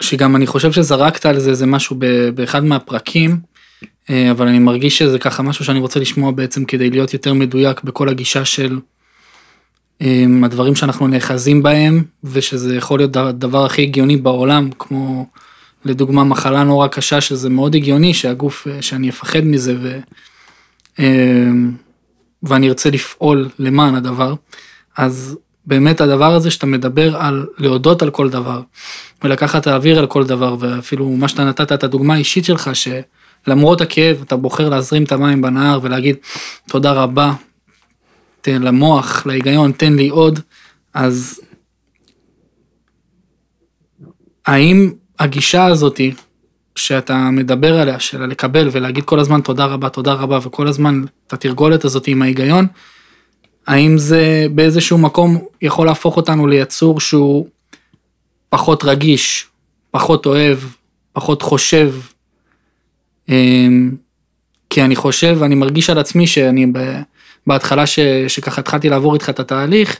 שגם 0.01 0.35
אני 0.35 0.47
חושב 0.47 0.71
שזרקת 0.71 1.25
על 1.25 1.39
זה 1.39 1.49
איזה 1.49 1.65
משהו 1.65 1.95
באחד 2.35 2.63
מהפרקים, 2.63 3.39
אה, 4.09 4.31
אבל 4.31 4.47
אני 4.47 4.59
מרגיש 4.59 4.97
שזה 4.97 5.19
ככה 5.19 5.43
משהו 5.43 5.65
שאני 5.65 5.79
רוצה 5.79 5.99
לשמוע 5.99 6.31
בעצם 6.31 6.65
כדי 6.65 6.89
להיות 6.89 7.13
יותר 7.13 7.33
מדויק 7.33 7.83
בכל 7.83 8.09
הגישה 8.09 8.45
של 8.45 8.79
אמ, 10.01 10.43
הדברים 10.43 10.75
שאנחנו 10.75 11.07
נאחזים 11.07 11.63
בהם, 11.63 12.03
ושזה 12.23 12.75
יכול 12.75 12.99
להיות 12.99 13.15
הדבר 13.15 13.65
הכי 13.65 13.81
הגיוני 13.81 14.17
בעולם, 14.17 14.69
כמו 14.79 15.25
לדוגמה 15.85 16.23
מחלה 16.23 16.63
נורא 16.63 16.87
קשה, 16.87 17.21
שזה 17.21 17.49
מאוד 17.49 17.75
הגיוני 17.75 18.13
שהגוף, 18.13 18.67
אה, 18.67 18.81
שאני 18.81 19.09
אפחד 19.09 19.39
מזה 19.43 19.75
ו... 19.81 19.99
ואני 22.43 22.69
ארצה 22.69 22.89
לפעול 22.89 23.49
למען 23.59 23.95
הדבר, 23.95 24.33
אז 24.97 25.37
באמת 25.65 26.01
הדבר 26.01 26.33
הזה 26.33 26.51
שאתה 26.51 26.65
מדבר 26.65 27.17
על 27.17 27.45
להודות 27.57 28.01
על 28.01 28.09
כל 28.09 28.29
דבר, 28.29 28.61
ולקחת 29.23 29.67
האוויר 29.67 29.99
על 29.99 30.07
כל 30.07 30.23
דבר, 30.23 30.55
ואפילו 30.59 31.09
מה 31.09 31.27
שאתה 31.27 31.45
נתת 31.45 31.71
את 31.71 31.83
הדוגמה 31.83 32.13
האישית 32.13 32.45
שלך, 32.45 32.69
שלמרות 32.73 33.81
הכאב 33.81 34.21
אתה 34.21 34.35
בוחר 34.35 34.69
להזרים 34.69 35.03
את 35.03 35.11
המים 35.11 35.41
בנהר 35.41 35.79
ולהגיד 35.81 36.15
תודה 36.69 36.91
רבה, 36.91 37.33
תן 38.41 38.61
למוח, 38.61 39.25
להיגיון, 39.25 39.71
תן 39.71 39.93
לי 39.93 40.09
עוד, 40.09 40.39
אז 40.93 41.41
האם 44.45 44.93
הגישה 45.19 45.65
הזאתי 45.65 46.13
שאתה 46.75 47.29
מדבר 47.31 47.79
עליה, 47.79 47.99
של 47.99 48.25
לקבל 48.25 48.69
ולהגיד 48.71 49.03
כל 49.03 49.19
הזמן 49.19 49.41
תודה 49.41 49.65
רבה, 49.65 49.89
תודה 49.89 50.13
רבה, 50.13 50.39
וכל 50.43 50.67
הזמן 50.67 51.03
את 51.27 51.33
התרגולת 51.33 51.85
הזאת 51.85 52.07
עם 52.07 52.21
ההיגיון, 52.21 52.67
האם 53.67 53.97
זה 53.97 54.47
באיזשהו 54.51 54.97
מקום 54.97 55.45
יכול 55.61 55.87
להפוך 55.87 56.17
אותנו 56.17 56.47
ליצור 56.47 56.99
שהוא 56.99 57.47
פחות 58.49 58.83
רגיש, 58.83 59.47
פחות 59.91 60.25
אוהב, 60.25 60.57
פחות 61.13 61.41
חושב? 61.41 61.93
אמ, 63.29 63.91
כי 64.69 64.81
אני 64.81 64.95
חושב, 64.95 65.39
אני 65.43 65.55
מרגיש 65.55 65.89
על 65.89 65.97
עצמי 65.97 66.27
שאני 66.27 66.65
בהתחלה 67.47 67.85
ש, 67.85 67.99
שככה 68.27 68.61
התחלתי 68.61 68.89
לעבור 68.89 69.13
איתך 69.13 69.29
את 69.29 69.39
התהליך, 69.39 69.99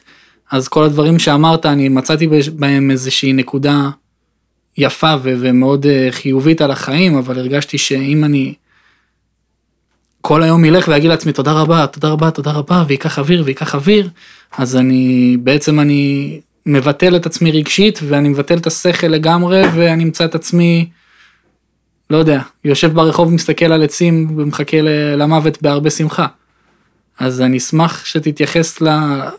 אז 0.51 0.67
כל 0.67 0.83
הדברים 0.83 1.19
שאמרת, 1.19 1.65
אני 1.65 1.89
מצאתי 1.89 2.27
בהם 2.55 2.91
איזושהי 2.91 3.33
נקודה 3.33 3.89
יפה 4.77 5.15
ו- 5.23 5.33
ומאוד 5.39 5.85
אה, 5.85 6.07
חיובית 6.11 6.61
על 6.61 6.71
החיים, 6.71 7.17
אבל 7.17 7.39
הרגשתי 7.39 7.77
שאם 7.77 8.23
אני 8.23 8.53
כל 10.21 10.43
היום 10.43 10.65
ילך 10.65 10.87
ויגיד 10.87 11.09
לעצמי 11.09 11.31
תודה 11.31 11.51
רבה, 11.51 11.87
תודה 11.87 12.09
רבה, 12.09 12.31
תודה 12.31 12.51
רבה, 12.51 12.83
וייקח 12.87 13.19
אוויר 13.19 13.43
וייקח 13.45 13.75
אוויר, 13.75 14.09
אז 14.57 14.75
אני, 14.75 15.37
בעצם 15.43 15.79
אני 15.79 16.39
מבטל 16.65 17.15
את 17.15 17.25
עצמי 17.25 17.51
רגשית, 17.51 17.99
ואני 18.07 18.29
מבטל 18.29 18.57
את 18.57 18.67
השכל 18.67 19.07
לגמרי, 19.07 19.61
ואני 19.75 20.03
אמצא 20.03 20.25
את 20.25 20.35
עצמי, 20.35 20.89
לא 22.09 22.17
יודע, 22.17 22.41
יושב 22.63 22.93
ברחוב, 22.93 23.33
מסתכל 23.33 23.65
על 23.65 23.83
עצים 23.83 24.33
ומחכה 24.37 24.77
למוות 25.17 25.61
בהרבה 25.61 25.89
שמחה. 25.89 26.27
אז 27.19 27.41
אני 27.41 27.57
אשמח 27.57 28.05
שתתייחס 28.05 28.81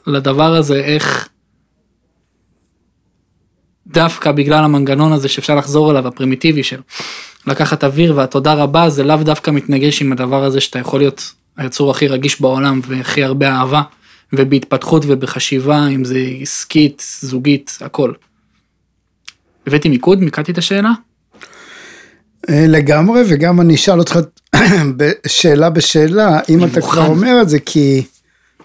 לדבר 0.07 0.55
הזה, 0.55 0.81
איך 0.81 1.28
דווקא 3.87 4.33
בגלל 4.33 4.64
המנגנון 4.64 5.12
הזה 5.12 5.28
שאפשר 5.28 5.55
לחזור 5.55 5.90
אליו, 5.90 6.09
הפרימיטיבי 6.09 6.62
של 6.62 6.81
לקחת 7.47 7.85
אוויר 7.85 8.16
והתודה 8.16 8.55
רבה, 8.55 8.90
זה 8.90 9.05
לאו 9.05 9.16
דווקא 9.16 9.50
מתנגש 9.50 10.02
עם 10.02 10.12
הדבר 10.12 10.45
הזה 10.45 10.61
שאתה 10.61 10.78
יכול 10.78 11.00
להיות 11.00 11.33
היצור 11.57 11.90
הכי 11.90 12.09
רגיש 12.09 12.40
בעולם 12.40 12.81
והכי 12.87 13.25
הרבה 13.25 13.49
אהבה, 13.49 13.83
ובהתפתחות 14.33 15.02
ובחשיבה, 15.07 15.87
אם 15.88 16.05
זה 16.05 16.19
עסקית, 16.40 17.02
זוגית, 17.21 17.78
הכל. 17.81 18.12
הבאתי 19.66 19.88
מיקוד? 19.88 20.21
מיקדתי 20.21 20.52
את 20.52 20.59
השאלה? 20.59 20.90
אה, 22.50 22.64
לגמרי, 22.69 23.23
וגם 23.28 23.61
אני 23.61 23.75
אשאל 23.75 23.99
אותך 23.99 24.19
שאלה 25.26 25.71
בשאלה, 25.71 26.40
אם 26.49 26.64
אתה 26.64 26.81
מוכן. 26.81 26.81
כבר 26.81 27.07
אומר 27.07 27.38
את 27.43 27.49
זה, 27.49 27.59
כי... 27.59 28.02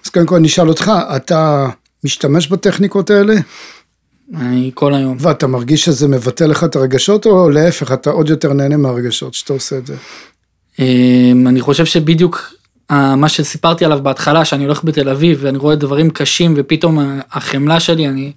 אז 0.06 0.10
קודם 0.10 0.26
כל 0.26 0.36
אני 0.36 0.48
אשאל 0.48 0.68
אותך, 0.70 0.92
אתה 1.16 1.70
משתמש 2.04 2.48
בטכניקות 2.48 3.10
האלה? 3.10 3.34
אני 4.36 4.72
כל 4.74 4.94
היום. 4.94 5.18
ואתה 5.20 5.48
מרגיש 5.48 5.86
שזה 5.86 6.08
מבטל 6.08 6.46
לך 6.48 6.64
את 6.64 6.76
הרגשות, 6.76 7.26
או 7.26 7.50
להפך, 7.50 7.92
אתה 7.92 8.10
עוד 8.10 8.30
יותר 8.30 8.54
נהנה 8.54 8.78
מהרגשות 8.78 9.34
שאתה 9.34 9.54
עושה 9.54 9.78
את 9.78 9.88
זה? 9.88 9.96
אמ, 10.80 11.48
אני 11.48 11.62
חושב 11.62 11.86
שבדיוק 11.86 12.54
אה, 12.92 13.16
מה 13.16 13.30
שסיפרתי 13.30 13.86
עליו 13.86 14.00
בהתחלה, 14.04 14.46
שאני 14.46 14.64
הולך 14.64 14.84
בתל 14.84 15.10
אביב 15.10 15.40
ואני 15.42 15.58
רואה 15.58 15.76
דברים 15.76 16.10
קשים 16.10 16.54
ופתאום 16.58 17.00
ה- 17.00 17.20
החמלה 17.32 17.80
שלי, 17.80 18.08
אני 18.08 18.32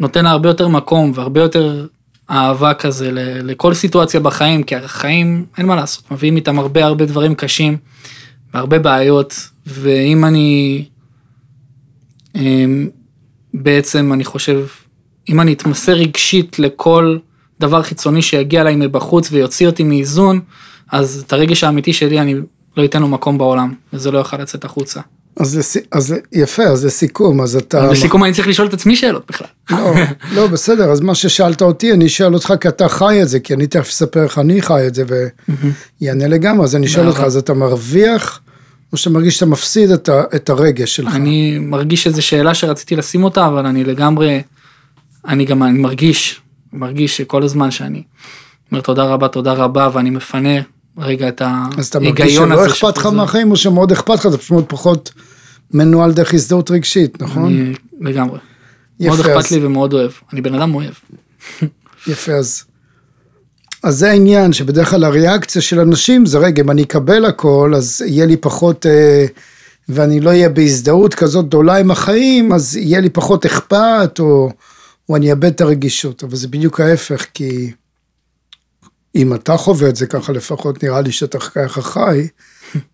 נותן 0.00 0.24
לה 0.24 0.30
הרבה 0.30 0.48
יותר 0.48 0.68
מקום 0.68 1.12
והרבה 1.14 1.40
יותר 1.40 1.86
אהבה 2.30 2.74
כזה 2.74 3.10
לכל 3.42 3.74
סיטואציה 3.74 4.20
בחיים, 4.20 4.62
כי 4.62 4.76
החיים, 4.76 5.46
אין 5.58 5.66
מה 5.66 5.76
לעשות, 5.76 6.10
מביאים 6.10 6.36
איתם 6.36 6.58
הרבה 6.58 6.84
הרבה 6.84 7.04
דברים 7.06 7.34
קשים 7.34 7.76
והרבה 8.54 8.78
בעיות, 8.78 9.34
ואם 9.66 10.24
אני 10.24 10.84
אמ, 12.34 12.88
בעצם, 13.62 14.12
אני 14.12 14.24
חושב, 14.24 14.66
אם 15.28 15.40
אני 15.40 15.52
אתמסר 15.52 15.92
רגשית 15.92 16.58
לכל 16.58 17.18
דבר 17.60 17.82
חיצוני 17.82 18.22
שיגיע 18.22 18.60
אליי 18.60 18.76
מבחוץ 18.76 19.32
ויוציא 19.32 19.66
אותי 19.66 19.84
מאיזון, 19.84 20.40
אז 20.92 21.22
את 21.26 21.32
הרגש 21.32 21.64
האמיתי 21.64 21.92
שלי 21.92 22.20
אני 22.20 22.34
לא 22.76 22.84
אתן 22.84 23.02
לו 23.02 23.08
מקום 23.08 23.38
בעולם, 23.38 23.74
וזה 23.92 24.10
לא 24.10 24.18
יוכל 24.18 24.36
לצאת 24.36 24.64
החוצה. 24.64 25.00
אז, 25.40 25.58
לס... 25.58 25.76
אז 25.92 26.14
יפה, 26.32 26.62
אז 26.62 26.84
לסיכום, 26.84 27.40
אז 27.40 27.56
אתה... 27.56 27.90
לסיכום 27.92 28.24
אני 28.24 28.32
צריך 28.32 28.48
לשאול 28.48 28.68
את 28.68 28.74
עצמי 28.74 28.96
שאלות 28.96 29.24
בכלל. 29.28 29.48
לא, 29.70 29.94
לא, 30.34 30.46
בסדר, 30.46 30.90
אז 30.90 31.00
מה 31.00 31.14
ששאלת 31.14 31.62
אותי, 31.62 31.92
אני 31.92 32.06
אשאל 32.06 32.34
אותך 32.34 32.54
כי 32.60 32.68
אתה 32.68 32.88
חי 32.88 33.22
את 33.22 33.28
זה, 33.28 33.40
כי 33.40 33.54
אני 33.54 33.66
תכף 33.66 33.88
אספר 33.88 34.22
איך 34.22 34.38
אני 34.38 34.62
חי 34.62 34.86
את 34.86 34.94
זה 34.94 35.04
ויענה 36.00 36.28
לגמרי, 36.28 36.64
אז 36.64 36.76
אני 36.76 36.88
שואל 36.88 37.08
אותך. 37.08 37.20
אז 37.20 37.36
אתה 37.36 37.54
מרוויח, 37.54 38.40
או 38.92 38.96
שאתה 38.96 39.10
מרגיש 39.10 39.34
שאתה 39.34 39.46
מפסיד 39.46 39.90
את, 39.90 40.08
ה... 40.08 40.22
את 40.36 40.50
הרגש 40.50 40.96
שלך? 40.96 41.14
אני 41.14 41.58
מרגיש 41.58 42.02
שזו 42.04 42.22
שאלה 42.22 42.54
שרציתי 42.54 42.96
לשים 42.96 43.24
אותה, 43.24 43.46
אבל 43.46 43.66
אני 43.66 43.84
לגמרי, 43.84 44.42
אני 45.28 45.44
גם 45.44 45.62
אני 45.62 45.78
מרגיש, 45.78 46.40
מרגיש 46.72 47.16
שכל 47.16 47.42
הזמן 47.42 47.70
שאני 47.70 48.02
אומר 48.72 48.80
תודה 48.82 49.04
רבה, 49.04 49.28
תודה 49.28 49.52
רבה, 49.52 49.88
ואני 49.92 50.10
מפנה 50.10 50.50
רגע 50.98 51.28
את 51.28 51.42
אז 51.78 51.86
אתה 51.86 52.00
מרגיש 52.00 52.20
ההיגיון 52.20 52.48
שלא 52.48 52.60
הזה. 52.64 52.70
אכפת 52.74 52.98
לך. 52.98 53.06
מהחיים, 53.06 53.50
או 53.50 53.56
שמאוד 53.56 53.92
אכפת 53.92 54.14
לך, 54.14 54.26
אתה 54.26 54.38
פשוט 54.38 54.64
פחות 54.68 55.12
מנוהל 55.74 56.12
דרך 56.12 56.34
הזדהות 56.34 56.70
רגשית, 56.70 57.22
נכון? 57.22 57.44
אני 57.46 57.72
לגמרי. 58.00 58.38
מאוד 59.00 59.18
יפה, 59.18 59.28
אכפת 59.32 59.44
אז- 59.44 59.50
לי 59.52 59.66
ומאוד 59.66 59.92
אוהב. 59.92 60.10
אני 60.32 60.40
בן 60.40 60.54
אדם 60.54 60.74
אוהב. 60.74 60.92
יפה, 62.06 62.32
אז... 62.32 62.64
אז 63.86 63.98
זה 63.98 64.10
העניין, 64.10 64.52
שבדרך 64.52 64.90
כלל 64.90 65.04
הריאקציה 65.04 65.62
של 65.62 65.80
אנשים 65.80 66.26
זה, 66.26 66.38
רגע, 66.38 66.62
אם 66.62 66.70
אני 66.70 66.82
אקבל 66.82 67.24
הכל, 67.24 67.72
אז 67.76 68.02
יהיה 68.06 68.26
לי 68.26 68.36
פחות, 68.36 68.86
אה, 68.86 69.26
ואני 69.88 70.20
לא 70.20 70.30
אהיה 70.30 70.48
בהזדהות 70.48 71.14
כזאת 71.14 71.46
גדולה 71.46 71.76
עם 71.76 71.90
החיים, 71.90 72.52
אז 72.52 72.76
יהיה 72.76 73.00
לי 73.00 73.10
פחות 73.10 73.46
אכפת, 73.46 74.16
או, 74.18 74.50
או 75.08 75.16
אני 75.16 75.30
אאבד 75.30 75.44
את 75.44 75.60
הרגישות, 75.60 76.24
אבל 76.24 76.36
זה 76.36 76.48
בדיוק 76.48 76.80
ההפך, 76.80 77.26
כי 77.34 77.72
אם 79.14 79.34
אתה 79.34 79.56
חווה 79.56 79.88
את 79.88 79.96
זה 79.96 80.06
ככה, 80.06 80.32
לפחות 80.32 80.82
נראה 80.84 81.00
לי 81.00 81.12
שאתה 81.12 81.38
ככה 81.38 81.82
חי, 81.82 82.28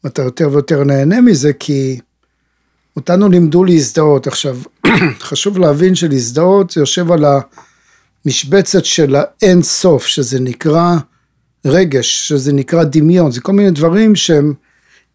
ואתה 0.04 0.22
יותר 0.28 0.48
ויותר 0.52 0.84
נהנה 0.84 1.20
מזה, 1.20 1.52
כי 1.52 2.00
אותנו 2.96 3.28
לימדו 3.28 3.64
להזדהות. 3.64 4.26
עכשיו, 4.26 4.58
חשוב 5.28 5.58
להבין 5.58 5.94
שלהזדהות 5.94 6.70
זה 6.70 6.80
יושב 6.80 7.12
על 7.12 7.24
המשבצת 8.24 8.84
של 8.84 9.16
האין 9.16 9.62
סוף, 9.62 10.06
שזה 10.06 10.40
נקרא 10.40 10.96
רגש, 11.64 12.28
שזה 12.28 12.52
נקרא 12.52 12.84
דמיון, 12.84 13.32
זה 13.32 13.40
כל 13.40 13.52
מיני 13.52 13.70
דברים 13.70 14.16
שהם 14.16 14.54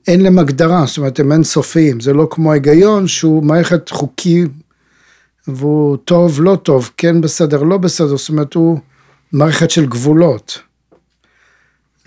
אין 0.08 0.22
להם 0.22 0.40
הגדרה, 0.40 0.86
זאת 0.86 0.98
אומרת 0.98 1.20
הם 1.20 1.32
אינסופיים, 1.32 2.00
זה 2.00 2.14
לא 2.14 2.28
כמו 2.32 2.52
ההיגיון 2.52 3.08
שהוא 3.08 3.44
מערכת 3.44 3.90
חוקי 3.90 4.46
והוא 5.48 5.98
טוב, 5.98 6.42
לא 6.42 6.56
טוב, 6.64 6.92
כן 6.98 7.22
בסדר, 7.22 7.64
לא 7.64 7.78
בסדר, 7.78 8.18
זאת 8.18 8.30
אומרת 8.30 8.54
הוא 8.54 8.80
מערכת 9.34 9.72
של 9.72 9.86
גבולות. 9.86 10.60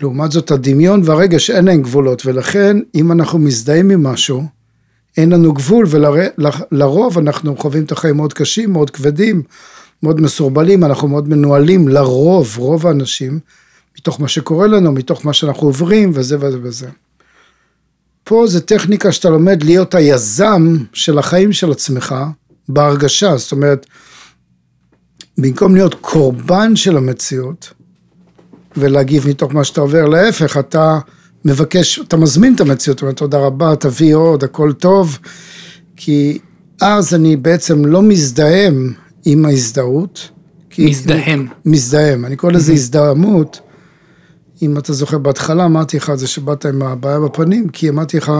לעומת 0.01 0.31
זאת 0.31 0.51
הדמיון 0.51 1.01
והרגש 1.05 1.49
אין 1.49 1.65
להם 1.65 1.81
גבולות, 1.81 2.25
ולכן 2.25 2.77
אם 2.95 3.11
אנחנו 3.11 3.39
מזדהים 3.39 3.89
עם 3.89 4.03
משהו, 4.03 4.43
אין 5.17 5.31
לנו 5.31 5.53
גבול, 5.53 5.85
ולרוב 5.89 7.17
אנחנו 7.17 7.57
חווים 7.57 7.83
את 7.83 7.91
החיים 7.91 8.15
מאוד 8.17 8.33
קשים, 8.33 8.71
מאוד 8.71 8.89
כבדים, 8.89 9.43
מאוד 10.03 10.21
מסורבלים, 10.21 10.83
אנחנו 10.83 11.07
מאוד 11.07 11.29
מנוהלים, 11.29 11.87
לרוב, 11.87 12.57
רוב 12.57 12.87
האנשים, 12.87 13.39
מתוך 13.97 14.21
מה 14.21 14.27
שקורה 14.27 14.67
לנו, 14.67 14.91
מתוך 14.91 15.25
מה 15.25 15.33
שאנחנו 15.33 15.67
עוברים, 15.67 16.11
וזה 16.13 16.37
וזה 16.39 16.57
וזה. 16.63 16.89
פה 18.23 18.47
זה 18.47 18.61
טכניקה 18.61 19.11
שאתה 19.11 19.29
לומד 19.29 19.63
להיות 19.63 19.95
היזם 19.95 20.77
של 20.93 21.19
החיים 21.19 21.53
של 21.53 21.71
עצמך, 21.71 22.15
בהרגשה, 22.69 23.37
זאת 23.37 23.51
אומרת, 23.51 23.85
במקום 25.37 25.75
להיות 25.75 25.95
קורבן 26.01 26.75
של 26.75 26.97
המציאות, 26.97 27.73
ולהגיב 28.77 29.27
מתוך 29.27 29.53
מה 29.53 29.63
שאתה 29.63 29.81
עובר, 29.81 30.05
להפך, 30.05 30.57
אתה 30.57 30.99
מבקש, 31.45 31.99
אתה 31.99 32.17
מזמין 32.17 32.55
את 32.55 32.61
המציאות, 32.61 33.01
אומר 33.01 33.13
תודה 33.13 33.37
רבה, 33.37 33.75
תביא 33.75 34.15
עוד, 34.15 34.43
הכל 34.43 34.73
טוב, 34.73 35.17
כי 35.95 36.39
אז 36.81 37.13
אני 37.13 37.35
בעצם 37.35 37.85
לא 37.85 38.01
מזדהם 38.01 38.93
עם 39.25 39.45
ההזדהות. 39.45 40.29
מזדהם. 40.77 41.47
מזדהם, 41.65 42.25
אני 42.25 42.35
קורא 42.35 42.51
לזה 42.51 42.73
הזדהמות. 42.73 43.59
אם 44.61 44.77
אתה 44.77 44.93
זוכר, 44.93 45.17
בהתחלה 45.17 45.65
אמרתי 45.65 45.97
לך 45.97 46.13
זה 46.15 46.27
שבאת 46.27 46.65
עם 46.65 46.81
הבעיה 46.81 47.19
בפנים, 47.19 47.69
כי 47.69 47.89
אמרתי 47.89 48.17
לך, 48.17 48.31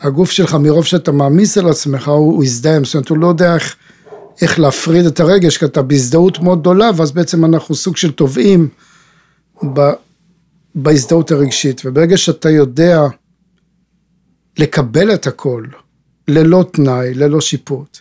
הגוף 0.00 0.30
שלך 0.30 0.54
מרוב 0.54 0.84
שאתה 0.84 1.12
מעמיס 1.12 1.58
על 1.58 1.68
עצמך 1.68 2.08
הוא, 2.08 2.16
הוא 2.16 2.44
הזדהם, 2.44 2.84
זאת 2.84 2.94
אומרת 2.94 3.08
הוא 3.08 3.18
לא 3.18 3.26
יודע 3.26 3.54
איך, 3.54 3.76
איך 4.42 4.58
להפריד 4.58 5.06
את 5.06 5.20
הרגש, 5.20 5.58
כי 5.58 5.64
אתה 5.64 5.82
בהזדהות 5.82 6.38
מאוד 6.38 6.60
גדולה, 6.60 6.90
ואז 6.96 7.12
בעצם 7.12 7.44
אנחנו 7.44 7.74
סוג 7.74 7.96
של 7.96 8.12
תובעים 8.12 8.68
בהזדהות 10.74 11.30
הרגשית, 11.30 11.82
וברגע 11.84 12.16
שאתה 12.16 12.50
יודע 12.50 13.02
לקבל 14.58 15.14
את 15.14 15.26
הכל, 15.26 15.64
ללא 16.28 16.64
תנאי, 16.72 17.14
ללא 17.14 17.40
שיפוט, 17.40 17.98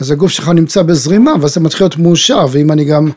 אז 0.00 0.10
הגוף 0.10 0.30
שלך 0.30 0.48
נמצא 0.48 0.82
בזרימה, 0.82 1.32
ואז 1.40 1.54
זה 1.54 1.60
מתחיל 1.60 1.84
להיות 1.84 1.96
מאושר, 1.98 2.46
ואם 2.50 2.72
אני 2.72 2.84
גם 2.84 3.10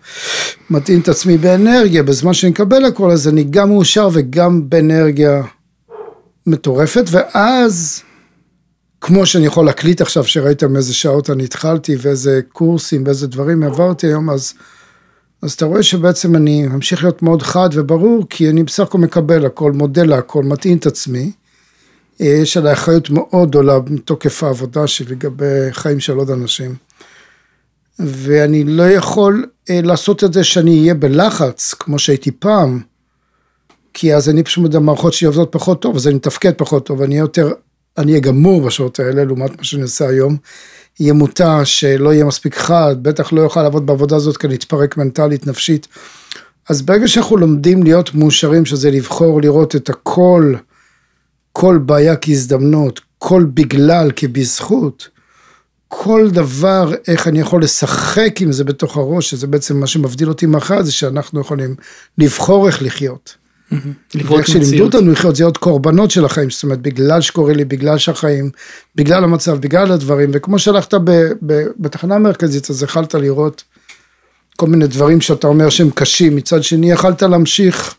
מטעין 0.70 1.00
את 1.00 1.10
עצמי 1.10 1.38
באנרגיה, 1.38 2.04
בזמן 2.04 2.34
שאני 2.34 2.52
מקבל 2.52 2.86
הכל, 2.86 3.12
אז 3.12 3.28
אני 3.28 3.44
גם 3.44 3.70
מאושר 3.70 4.10
וגם 4.14 4.70
באנרגיה 4.70 5.44
מטורפת, 6.48 7.06
ואז, 7.12 8.02
כמו 9.02 9.26
שאני 9.26 9.46
יכול 9.46 9.66
להקליט 9.66 10.02
עכשיו, 10.02 10.24
שראיתם 10.24 10.76
איזה 10.76 10.94
שעות 10.94 11.30
אני 11.30 11.44
התחלתי, 11.44 11.96
ואיזה 12.02 12.42
קורסים, 12.52 13.04
ואיזה 13.06 13.28
דברים 13.28 13.64
עברתי 13.64 14.08
היום, 14.08 14.30
אז, 14.30 14.54
אז 15.42 15.52
אתה 15.52 15.66
רואה 15.66 15.84
שבעצם 15.84 16.36
אני 16.36 16.68
ממשיך 16.68 17.04
להיות 17.04 17.22
מאוד 17.22 17.42
חד 17.42 17.70
וברור, 17.74 18.26
כי 18.30 18.50
אני 18.50 18.64
בסך 18.64 18.84
הכל 18.84 18.98
מקבל 18.98 19.46
הכל, 19.46 19.72
מודה 19.72 20.04
להכל, 20.04 20.44
מטעין 20.44 20.78
את 20.78 20.86
עצמי. 20.86 21.32
יש 22.20 22.58
עליי 22.58 22.74
אחריות 22.74 23.10
מאוד 23.10 23.50
גדולה 23.50 23.80
מתוקף 23.90 24.44
העבודה 24.44 24.88
שלי 24.88 25.12
לגבי 25.12 25.68
חיים 25.72 26.00
של 26.00 26.18
עוד 26.18 26.30
אנשים. 26.30 26.76
ואני 28.00 28.64
לא 28.64 28.84
יכול 28.84 29.46
אה, 29.70 29.80
לעשות 29.84 30.24
את 30.24 30.34
זה 30.34 30.44
שאני 30.44 30.80
אהיה 30.80 30.94
בלחץ, 30.94 31.74
כמו 31.74 32.00
שהייתי 32.00 32.32
פעם, 32.32 32.82
כי 33.94 34.16
אז 34.16 34.30
אני 34.30 34.44
פשוט, 34.44 34.76
המערכות 34.76 35.14
שלי 35.14 35.28
עובדות 35.28 35.52
פחות 35.52 35.82
טוב, 35.82 35.96
אז 35.96 36.08
אני 36.08 36.16
מתפקד 36.16 36.54
פחות 36.58 36.86
טוב, 36.86 37.02
אני 37.02 37.18
יותר, 37.18 37.52
אני 37.98 38.12
אהיה 38.12 38.22
גמור 38.22 38.62
בשעות 38.62 39.00
האלה, 39.00 39.24
לעומת 39.26 39.58
מה 39.58 39.64
שאני 39.64 39.82
עושה 39.82 40.08
היום. 40.08 40.38
יהיה 41.00 41.14
מותש, 41.14 41.80
שלא 41.80 42.14
יהיה 42.14 42.26
מספיק 42.26 42.56
חד, 42.58 42.96
בטח 43.02 43.34
לא 43.34 43.42
יוכל 43.42 43.64
לעבוד 43.64 43.86
בעבודה 43.86 44.16
הזאת 44.16 44.38
כי 44.38 44.48
אני 44.48 44.56
אתפרק 44.56 44.98
מנטלית, 44.98 45.48
נפשית. 45.48 45.88
אז 46.70 46.82
ברגע 46.82 47.08
שאנחנו 47.08 47.38
לומדים 47.38 47.84
להיות 47.84 48.16
מאושרים, 48.16 48.66
שזה 48.66 48.92
לבחור 48.92 49.42
לראות 49.42 49.76
את 49.76 49.90
הכל, 49.90 50.54
כל 51.54 51.78
בעיה 51.78 52.16
כהזדמנות, 52.16 53.02
כל 53.18 53.46
בגלל 53.54 54.12
כבזכות, 54.16 55.08
כל 55.88 56.30
דבר, 56.32 56.94
איך 57.08 57.28
אני 57.28 57.40
יכול 57.40 57.64
לשחק 57.64 58.42
עם 58.42 58.52
זה 58.52 58.64
בתוך 58.64 58.98
הראש, 58.98 59.30
שזה 59.30 59.48
בעצם 59.48 59.80
מה 59.80 59.88
שמבדיל 59.88 60.30
אותי 60.30 60.46
מאחד, 60.46 60.82
זה 60.82 60.92
שאנחנו 60.92 61.42
יכולים 61.42 61.76
לבחור 62.18 62.68
איך 62.68 62.82
לחיות. 62.82 63.36
ואיך 64.16 64.48
שלימדו 64.48 64.84
אותנו 64.84 65.12
לחיות, 65.12 65.36
זה 65.36 65.44
עוד 65.44 65.58
קורבנות 65.58 66.12
של 66.12 66.26
החיים, 66.26 66.50
זאת 66.50 66.64
אומרת, 66.64 66.82
בגלל 66.82 67.22
שקורה 67.22 67.54
לי, 67.54 67.66
בגלל 67.66 67.98
שהחיים, 67.98 68.50
בגלל 68.96 69.24
המצב, 69.24 69.58
בגלל 69.62 69.92
הדברים, 69.92 70.30
וכמו 70.34 70.60
שהלכת 70.60 70.94
בתחנה 71.80 72.16
המרכזית, 72.16 72.70
אז 72.70 72.84
יכלת 72.84 73.16
לראות 73.16 73.64
כל 74.58 74.68
מיני 74.68 74.88
דברים 74.88 75.22
שאתה 75.22 75.48
אומר 75.48 75.70
שהם 75.70 75.90
קשים, 75.90 76.36
מצד 76.36 76.64
שני 76.64 76.92
יכלת 76.92 77.22
להמשיך 77.22 77.96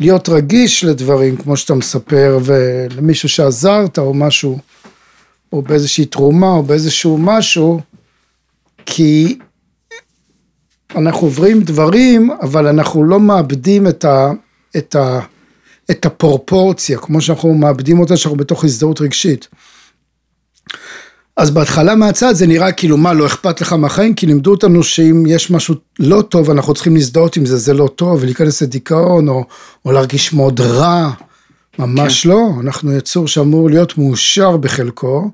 להיות 0.00 0.28
רגיש 0.28 0.84
לדברים, 0.84 1.36
כמו 1.36 1.56
שאתה 1.56 1.74
מספר, 1.74 2.38
ולמישהו 2.44 3.28
שעזרת 3.28 3.98
או 3.98 4.14
משהו, 4.14 4.58
או 5.52 5.62
באיזושהי 5.62 6.04
תרומה 6.04 6.50
או 6.50 6.62
באיזשהו 6.62 7.18
משהו, 7.18 7.80
כי 8.86 9.38
אנחנו 10.94 11.26
עוברים 11.26 11.62
דברים, 11.62 12.30
אבל 12.42 12.66
אנחנו 12.66 13.04
לא 13.04 13.20
מאבדים 13.20 13.86
את, 13.86 14.04
ה, 14.04 14.30
את, 14.76 14.94
ה, 14.94 15.20
את 15.90 16.06
הפרופורציה, 16.06 16.98
כמו 16.98 17.20
שאנחנו 17.20 17.54
מאבדים 17.54 18.00
אותה, 18.00 18.16
שאנחנו 18.16 18.36
בתוך 18.36 18.64
הזדהות 18.64 19.00
רגשית. 19.00 19.48
אז 21.36 21.50
בהתחלה 21.50 21.94
מהצד 21.94 22.32
זה 22.32 22.46
נראה 22.46 22.72
כאילו 22.72 22.96
מה 22.96 23.12
לא 23.12 23.26
אכפת 23.26 23.60
לך 23.60 23.72
מהחיים? 23.72 24.14
כי 24.14 24.26
לימדו 24.26 24.50
אותנו 24.50 24.82
שאם 24.82 25.24
יש 25.26 25.50
משהו 25.50 25.74
לא 25.98 26.22
טוב 26.22 26.50
אנחנו 26.50 26.74
צריכים 26.74 26.94
להזדהות 26.94 27.36
עם 27.36 27.46
זה 27.46 27.56
זה 27.56 27.74
לא 27.74 27.88
טוב 27.96 28.22
ולהיכנס 28.22 28.62
לדיכאון 28.62 29.28
או, 29.28 29.44
או 29.84 29.92
להרגיש 29.92 30.32
מאוד 30.32 30.60
רע. 30.60 31.10
ממש 31.78 32.22
כן. 32.22 32.28
לא. 32.28 32.48
אנחנו 32.60 32.92
יצור 32.92 33.28
שאמור 33.28 33.70
להיות 33.70 33.98
מאושר 33.98 34.56
בחלקו 34.56 35.30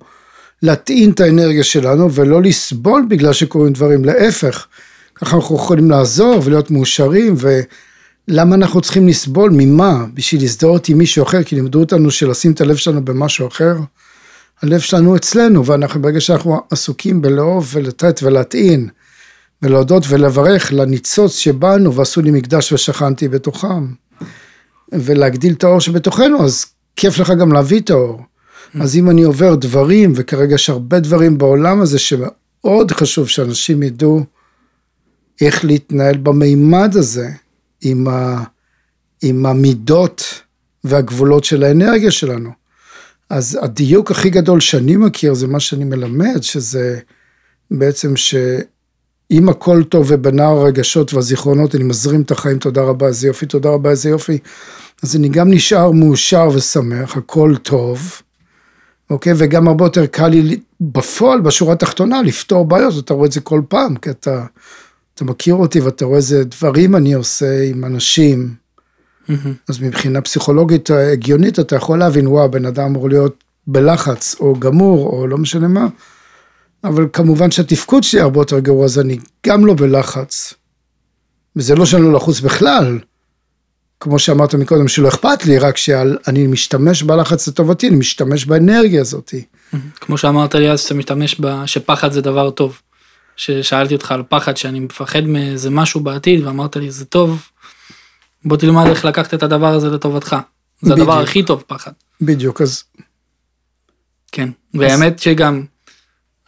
להטעין 0.63 1.11
את 1.11 1.21
האנרגיה 1.21 1.65
שלנו 1.65 2.13
ולא 2.13 2.43
לסבול 2.43 3.07
בגלל 3.09 3.33
שקורים 3.33 3.73
דברים. 3.73 4.05
להפך 4.05 4.67
ככה 5.15 5.37
אנחנו 5.37 5.57
יכולים 5.57 5.91
לעזור 5.91 6.41
ולהיות 6.45 6.71
מאושרים 6.71 7.35
ולמה 7.39 8.55
אנחנו 8.55 8.81
צריכים 8.81 9.09
לסבול? 9.09 9.51
ממה? 9.55 10.05
בשביל 10.15 10.41
להזדהות 10.41 10.89
עם 10.89 10.99
מישהו 10.99 11.25
אחר 11.25 11.43
כי 11.43 11.55
לימדו 11.55 11.81
אותנו 11.81 12.11
שלשים 12.11 12.53
את 12.53 12.61
הלב 12.61 12.77
שלנו 12.77 13.05
במשהו 13.05 13.49
אחר 13.49 13.77
הלב 14.63 14.81
שלנו 14.81 15.17
אצלנו, 15.17 15.67
ואנחנו 15.67 16.03
ברגע 16.03 16.21
שאנחנו 16.21 16.61
עסוקים 16.71 17.23
בלאהוב 17.23 17.71
ולתת 17.73 18.21
ולהטעין, 18.23 18.89
ולהודות 19.63 20.05
ולברך 20.09 20.73
לניצוץ 20.73 21.37
שבאנו 21.37 21.95
ועשו 21.95 22.23
לי 22.23 22.31
מקדש 22.31 22.73
ושכנתי 22.73 23.29
בתוכם, 23.29 23.87
ולהגדיל 24.93 25.53
את 25.53 25.65
האור 25.65 25.81
שבתוכנו, 25.81 26.45
אז 26.45 26.67
כיף 26.97 27.19
לך 27.19 27.31
גם 27.31 27.53
להביא 27.53 27.81
את 27.81 27.91
האור. 27.91 28.23
אז 28.81 28.97
אם 28.97 29.11
אני 29.11 29.23
עובר 29.23 29.55
דברים, 29.55 30.13
וכרגע 30.17 30.55
יש 30.55 30.71
הרבה 30.71 31.01
דברים 31.01 31.39
בעולם 31.39 31.81
הזה 31.81 31.99
שמאוד 31.99 32.91
חשוב 32.91 33.29
שאנשים 33.29 33.83
ידעו 33.83 34.25
איך 35.41 35.65
להתנהל 35.65 36.17
במימד 36.17 36.97
הזה, 36.97 37.29
עם, 37.81 38.09
ה, 38.09 38.45
עם 39.23 39.47
המידות 39.47 40.25
והגבולות 40.85 41.45
של 41.45 41.63
האנרגיה 41.63 42.11
שלנו. 42.11 42.51
אז 43.31 43.59
הדיוק 43.63 44.11
הכי 44.11 44.31
גדול 44.31 44.61
שאני 44.61 44.97
מכיר 44.97 45.35
זה 45.35 45.47
מה 45.47 45.61
שאני 45.61 45.85
מלמד, 45.85 46.43
שזה 46.43 47.01
בעצם 47.71 48.17
שאם 48.17 49.49
הכל 49.49 49.83
טוב 49.85 50.07
ובנער 50.09 50.59
הרגשות 50.59 51.15
והזיכרונות, 51.15 51.75
אני 51.75 51.85
מזרים 51.85 52.23
את 52.23 52.31
החיים, 52.31 52.59
תודה 52.59 52.83
רבה, 52.83 53.07
איזה 53.07 53.27
יופי, 53.27 53.47
תודה 53.47 53.71
רבה, 53.71 53.91
איזה 53.91 54.09
יופי, 54.09 54.39
אז 55.03 55.17
אני 55.17 55.29
גם 55.29 55.51
נשאר 55.51 55.91
מאושר 55.91 56.49
ושמח, 56.55 57.17
הכל 57.17 57.55
טוב, 57.63 58.23
אוקיי? 59.11 59.33
וגם 59.37 59.69
הרבה 59.69 59.85
יותר 59.85 60.07
קל 60.07 60.29
לי 60.29 60.61
בפועל, 60.81 61.41
בשורה 61.41 61.73
התחתונה, 61.73 62.23
לפתור 62.23 62.65
בעיות, 62.65 63.05
אתה 63.05 63.15
רואה 63.15 63.27
את 63.27 63.33
זה 63.33 63.41
כל 63.41 63.63
פעם, 63.69 63.97
כי 63.97 64.11
אתה, 64.11 64.45
אתה 65.15 65.25
מכיר 65.25 65.55
אותי 65.55 65.81
ואתה 65.81 66.05
רואה 66.05 66.17
איזה 66.17 66.45
דברים 66.45 66.97
אני 66.97 67.13
עושה 67.13 67.63
עם 67.63 67.85
אנשים. 67.85 68.55
Mm-hmm. 69.29 69.49
אז 69.69 69.81
מבחינה 69.81 70.21
פסיכולוגית 70.21 70.91
הגיונית 70.91 71.61
אתה 71.61 71.77
יכול 71.77 71.99
להבין, 71.99 72.27
וואו, 72.27 72.51
בן 72.51 72.67
אדם 72.67 72.85
אמור 72.85 73.09
להיות 73.09 73.45
בלחץ, 73.67 74.37
או 74.41 74.55
גמור, 74.59 75.07
או 75.07 75.27
לא 75.27 75.39
משנה 75.39 75.69
מה, 75.69 75.87
אבל 76.85 77.07
כמובן 77.13 77.51
שהתפקוד 77.51 78.03
שלי 78.03 78.21
הרבה 78.21 78.41
יותר 78.41 78.59
גרוע, 78.59 78.85
אז 78.85 78.99
אני 78.99 79.19
גם 79.47 79.67
לא 79.67 79.75
בלחץ. 79.75 80.55
וזה 81.57 81.75
לא 81.75 81.87
שאני 81.87 82.03
לא 82.03 82.13
לחוץ 82.13 82.41
בכלל, 82.41 82.99
כמו 84.01 84.19
שאמרת 84.19 84.55
מקודם, 84.55 84.89
שלא 84.89 85.09
אכפת 85.09 85.47
לי, 85.47 85.59
רק 85.59 85.77
שאני 85.77 86.47
משתמש 86.47 87.03
בלחץ 87.03 87.49
לטובתי, 87.49 87.89
אני 87.89 87.97
משתמש 87.97 88.47
באנרגיה 88.47 89.01
הזאת. 89.01 89.35
כמו 90.01 90.19
שאמרת 90.19 90.55
לי 90.55 90.71
אז, 90.71 90.81
שאתה 90.81 90.95
משתמש 90.95 91.41
ב... 91.41 91.67
שפחד 91.67 92.13
זה 92.13 92.21
דבר 92.21 92.51
טוב. 92.51 92.81
ששאלתי 93.37 93.95
אותך 93.95 94.13
על 94.13 94.23
פחד, 94.29 94.57
שאני 94.57 94.81
מפחד 94.81 95.23
מאיזה 95.23 95.71
משהו 95.71 96.01
בעתיד, 96.01 96.47
ואמרת 96.47 96.77
לי, 96.77 96.91
זה 96.91 97.05
טוב, 97.05 97.43
בוא 98.45 98.57
תלמד 98.57 98.87
איך 98.87 99.05
לקחת 99.05 99.35
את 99.35 99.43
הדבר 99.43 99.67
הזה 99.67 99.91
לטובתך. 99.91 100.37
זה 100.81 100.91
בדיוק. 100.91 101.09
הדבר 101.09 101.21
הכי 101.23 101.43
טוב, 101.43 101.65
פחד. 101.67 101.93
בדיוק, 102.21 102.61
אז 102.61 102.85
כן, 104.33 104.49
והאמת 104.75 105.19
שגם, 105.19 105.65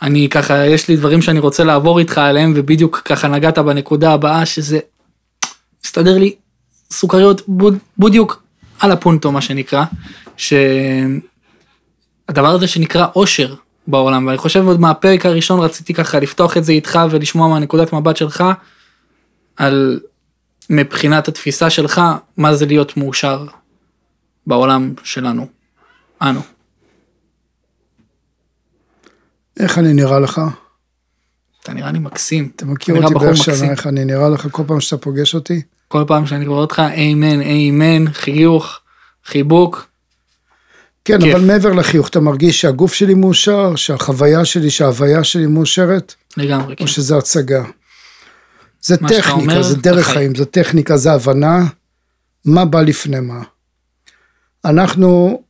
אני 0.03 0.29
ככה, 0.29 0.66
יש 0.66 0.88
לי 0.88 0.96
דברים 0.96 1.22
שאני 1.22 1.38
רוצה 1.38 1.64
לעבור 1.64 1.98
איתך 1.98 2.18
עליהם, 2.18 2.53
ובדיוק 2.57 3.03
ככה 3.05 3.29
נגעת 3.29 3.59
בנקודה 3.59 4.12
הבאה, 4.12 4.46
שזה 4.46 4.79
מסתדר 5.85 6.18
לי 6.18 6.35
סוכריות 6.90 7.42
בדיוק 7.98 8.42
על 8.81 8.92
הפונטו, 8.92 9.33
מה 9.33 9.40
שנקרא, 9.40 9.85
שהדבר 10.37 11.20
הזה 12.37 12.66
שנקרא 12.66 13.07
אושר 13.16 13.55
בעולם, 13.87 14.26
ואני 14.26 14.38
חושב 14.38 14.66
עוד 14.66 14.81
מהפרק 14.81 15.26
הראשון 15.26 15.61
רציתי 15.61 15.94
ככה 15.94 16.20
לפתוח 16.20 16.57
את 16.57 16.64
זה 16.64 16.72
איתך 16.72 16.98
ולשמוע 17.11 17.48
מהנקודת 17.48 17.92
מבט 17.92 18.16
שלך, 18.16 18.44
על 19.57 20.00
מבחינת 20.70 21.28
התפיסה 21.28 21.70
שלך, 21.70 22.00
מה 22.37 22.54
זה 22.54 22.66
להיות 22.66 22.96
מאושר 22.96 23.46
בעולם 24.46 24.94
שלנו, 25.04 25.46
אנו. 26.22 26.40
איך 29.61 29.78
אני 29.78 29.92
נראה 29.92 30.20
לך? 30.20 30.40
אתה 31.62 31.72
נראה 31.72 31.92
לי 31.92 31.98
מקסים. 31.98 32.50
אתה 32.56 32.66
מכיר 32.66 33.02
אותי 33.02 33.14
מקסים. 33.14 33.54
שנה, 33.54 33.70
איך 33.70 33.87
אני 33.87 34.04
נראה 34.04 34.28
לך 34.28 34.48
כל 34.50 34.62
פעם 34.66 34.80
שאתה 34.80 35.02
פוגש 35.02 35.35
אותי? 35.35 35.62
כל 35.88 36.04
פעם 36.06 36.26
שאני 36.26 36.46
רואה 36.46 36.61
אותך, 36.61 36.83
איימן, 36.90 37.40
איימן, 37.40 38.12
חיוך, 38.12 38.80
חיבוק. 39.24 39.87
כן, 41.04 41.20
כיף. 41.20 41.35
אבל 41.35 41.44
מעבר 41.44 41.72
לחיוך, 41.72 42.09
אתה 42.09 42.20
מרגיש 42.20 42.61
שהגוף 42.61 42.94
שלי 42.94 43.14
מאושר, 43.14 43.76
שהחוויה 43.76 44.44
שלי, 44.44 44.70
שההוויה 44.70 45.24
שלי 45.24 45.46
מאושרת, 45.46 46.14
לגמרי, 46.37 46.76
כן. 46.76 46.85
או 46.85 46.88
שזה 46.88 47.16
הצגה? 47.16 47.64
זה 48.83 48.97
טכניקה, 48.97 49.31
אומר, 49.31 49.62
זה 49.62 49.77
דרך 49.77 50.09
החיים. 50.09 50.16
חיים, 50.19 50.35
זה 50.35 50.45
טכניקה, 50.45 50.97
זה 50.97 51.12
הבנה, 51.12 51.66
מה 52.45 52.64
בא 52.64 52.83
לפני 52.83 53.21
מה. 53.21 53.43
אנחנו, 54.64 55.40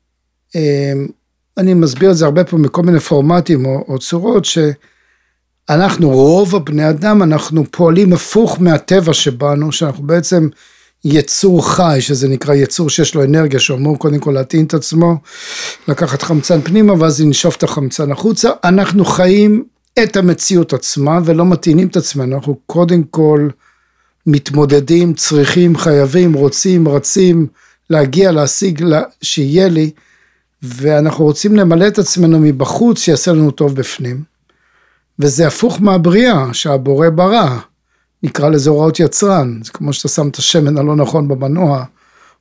אה, 0.56 0.92
אני 1.58 1.74
מסביר 1.74 2.10
את 2.10 2.16
זה 2.16 2.24
הרבה 2.24 2.44
פעמים 2.44 2.64
בכל 2.64 2.82
מיני 2.82 3.00
פורמטים 3.00 3.66
או, 3.66 3.84
או 3.88 3.98
צורות, 3.98 4.44
שאנחנו, 4.44 6.10
רוב 6.10 6.56
הבני 6.56 6.90
אדם, 6.90 7.22
אנחנו 7.22 7.64
פועלים 7.70 8.12
הפוך 8.12 8.60
מהטבע 8.60 9.12
שבנו, 9.12 9.72
שאנחנו 9.72 10.06
בעצם 10.06 10.48
יצור 11.04 11.70
חי, 11.70 11.98
שזה 12.00 12.28
נקרא 12.28 12.54
יצור 12.54 12.90
שיש 12.90 13.14
לו 13.14 13.24
אנרגיה, 13.24 13.60
שאמור 13.60 13.98
קודם 13.98 14.18
כל 14.18 14.30
להטעין 14.30 14.64
את 14.64 14.74
עצמו, 14.74 15.16
לקחת 15.88 16.22
חמצן 16.22 16.60
פנימה 16.60 16.92
ואז 16.92 17.20
לנשוף 17.20 17.56
את 17.56 17.62
החמצן 17.62 18.12
החוצה. 18.12 18.50
אנחנו 18.64 19.04
חיים 19.04 19.64
את 20.02 20.16
המציאות 20.16 20.72
עצמה 20.72 21.18
ולא 21.24 21.44
מטעינים 21.44 21.88
את 21.88 21.96
עצמנו, 21.96 22.36
אנחנו 22.36 22.56
קודם 22.66 23.02
כל 23.02 23.48
מתמודדים, 24.26 25.14
צריכים, 25.14 25.76
חייבים, 25.76 26.32
רוצים, 26.32 26.88
רצים 26.88 27.46
להגיע, 27.90 28.32
להשיג, 28.32 28.82
לה- 28.82 29.02
שיהיה 29.22 29.68
לי, 29.68 29.90
ואנחנו 30.62 31.24
רוצים 31.24 31.56
למלא 31.56 31.86
את 31.86 31.98
עצמנו 31.98 32.38
מבחוץ, 32.40 32.98
שיעשה 32.98 33.32
לנו 33.32 33.50
טוב 33.50 33.74
בפנים. 33.74 34.22
וזה 35.18 35.46
הפוך 35.46 35.80
מהבריאה, 35.80 36.54
שהבורא 36.54 37.08
ברא. 37.08 37.58
נקרא 38.22 38.48
לזה 38.48 38.70
הוראות 38.70 39.00
יצרן, 39.00 39.60
זה 39.64 39.70
כמו 39.72 39.92
שאתה 39.92 40.08
שם 40.08 40.28
את 40.28 40.36
השמן 40.36 40.78
הלא 40.78 40.96
נכון 40.96 41.28
במנוע, 41.28 41.84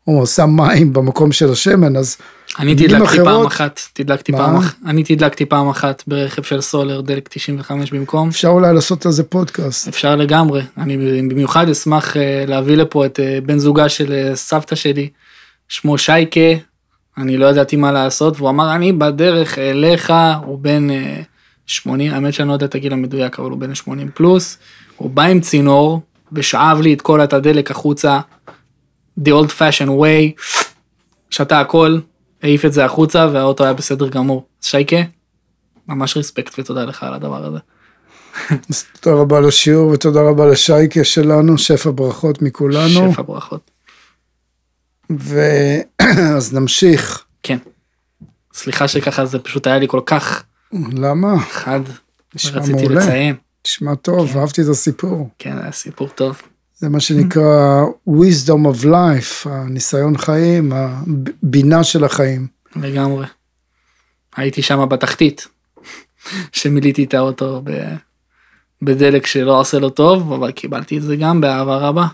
או 0.08 0.28
שם 0.28 0.50
מים 0.50 0.94
במקום 0.94 1.32
של 1.32 1.52
השמן, 1.52 1.96
אז 1.96 2.18
אני 2.60 2.76
תדלקתי 2.76 2.96
פעם 3.18 3.26
אחרות- 3.26 3.48
אחת, 3.48 3.80
תדלקתי? 3.94 4.32
פעם 4.32 4.56
אחת, 4.58 4.76
אני 4.86 5.04
תדלקתי 5.04 5.46
פעם 5.46 5.70
אחת 5.70 6.04
ברכב 6.08 6.44
של 6.44 6.62
סולר, 6.62 7.02
דלק 7.02 7.28
95 7.28 7.92
במקום. 7.94 8.28
אפשר 8.30 8.48
אולי 8.48 8.74
לעשות 8.74 9.06
על 9.06 9.12
זה 9.12 9.24
פודקאסט. 9.24 9.88
אפשר 9.88 10.16
לגמרי, 10.16 10.62
אני 10.78 10.98
במיוחד 11.30 11.70
אשמח 11.70 12.18
אה, 12.18 12.44
להביא 12.48 12.76
לפה 12.76 13.06
את 13.06 13.20
אה, 13.20 13.40
בן 13.46 13.58
זוגה 13.60 13.90
של 13.90 14.12
אה, 14.14 14.36
סבתא 14.36 14.76
שלי, 14.76 15.10
שמו 15.70 15.98
שייקה, 15.98 16.40
אני 17.18 17.38
לא 17.38 17.46
ידעתי 17.46 17.76
מה 17.76 17.92
לעשות, 17.92 18.38
והוא 18.38 18.50
אמר 18.50 18.76
אני 18.76 18.94
בדרך 18.94 19.58
אליך, 19.58 20.14
הוא 20.46 20.60
בן 20.60 20.90
אה, 20.92 21.22
80, 21.66 22.14
האמת 22.14 22.34
שאני 22.34 22.48
לא 22.48 22.54
יודע 22.54 22.66
את 22.66 22.76
הגיל 22.76 22.94
המדויק, 22.94 23.40
אבל 23.40 23.50
הוא 23.50 23.60
בן 23.60 23.76
80 23.76 24.10
פלוס, 24.14 24.58
הוא 24.98 25.10
בא 25.10 25.24
עם 25.24 25.40
צינור, 25.40 26.02
ושאב 26.34 26.82
לי 26.82 26.94
את 26.94 27.02
כל 27.02 27.24
את 27.24 27.34
הדלק 27.34 27.72
החוצה, 27.72 28.20
the 29.20 29.30
old 29.32 29.50
fashion 29.50 29.88
way, 29.90 30.42
שתה 31.30 31.60
הכל, 31.60 32.00
העיף 32.44 32.66
את 32.66 32.74
זה 32.74 32.86
החוצה, 32.86 33.28
והאוטו 33.34 33.64
היה 33.64 33.74
בסדר 33.74 34.10
גמור. 34.10 34.48
שייקה, 34.62 34.98
ממש 35.88 36.18
רספקט 36.18 36.60
ותודה 36.60 36.86
לך 36.86 37.04
על 37.04 37.14
הדבר 37.14 37.46
הזה. 37.46 37.58
אז 38.70 38.86
תודה 39.00 39.16
רבה 39.16 39.38
על 39.38 39.48
השיעור 39.48 39.92
ותודה 39.92 40.22
רבה 40.22 40.46
לשייקה 40.46 41.04
שלנו, 41.04 41.58
שפע 41.58 41.90
ברכות 41.96 42.42
מכולנו. 42.42 43.12
שפע 43.14 43.22
ברכות. 43.22 43.72
ואז 45.10 46.54
נמשיך. 46.58 47.24
כן. 47.44 47.58
סליחה 48.54 48.88
שככה 48.88 49.26
זה 49.26 49.40
פשוט 49.40 49.68
היה 49.68 49.80
לי 49.80 49.88
כל 49.88 50.02
כך 50.06 50.44
למה? 50.94 51.40
חד, 51.40 51.80
נשמע 52.36 52.60
רציתי 52.60 52.82
מעולה. 52.82 53.00
לציין. 53.00 53.36
נשמע 53.68 53.96
טוב, 53.96 54.38
אהבתי 54.38 54.62
את 54.62 54.68
הסיפור. 54.68 55.30
כן, 55.40 55.58
היה 55.58 55.72
סיפור 55.72 56.10
טוב. 56.10 56.42
זה 56.80 56.90
מה 56.90 57.00
שנקרא 57.00 57.84
wisdom 58.08 58.66
of 58.74 58.86
life, 58.86 59.50
הניסיון 59.50 60.18
חיים, 60.18 60.72
הבינה 60.74 61.84
של 61.84 62.04
החיים. 62.04 62.48
לגמרי. 62.76 63.26
הייתי 64.36 64.62
שם 64.62 64.90
בתחתית, 64.90 65.48
שמילאתי 66.52 67.04
את 67.04 67.14
האוטו 67.14 67.62
ב... 67.64 67.72
בדלק 68.82 69.26
שלא 69.26 69.60
עושה 69.60 69.80
לו 69.80 69.90
טוב, 69.90 70.34
אבל 70.34 70.52
קיבלתי 70.52 70.98
את 70.98 71.02
זה 71.04 71.16
גם 71.16 71.42
באהבה 71.42 71.78
רבה. 71.78 72.08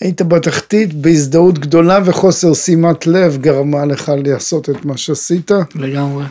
היית 0.00 0.22
בתחתית 0.22 0.94
בהזדהות 0.94 1.58
גדולה 1.58 1.98
וחוסר 2.04 2.54
שימת 2.54 3.06
לב 3.06 3.36
גרמה 3.36 3.84
לך 3.84 4.12
לעשות 4.24 4.70
את 4.70 4.84
מה 4.84 4.96
שעשית. 4.96 5.50
לגמרי. 5.74 6.24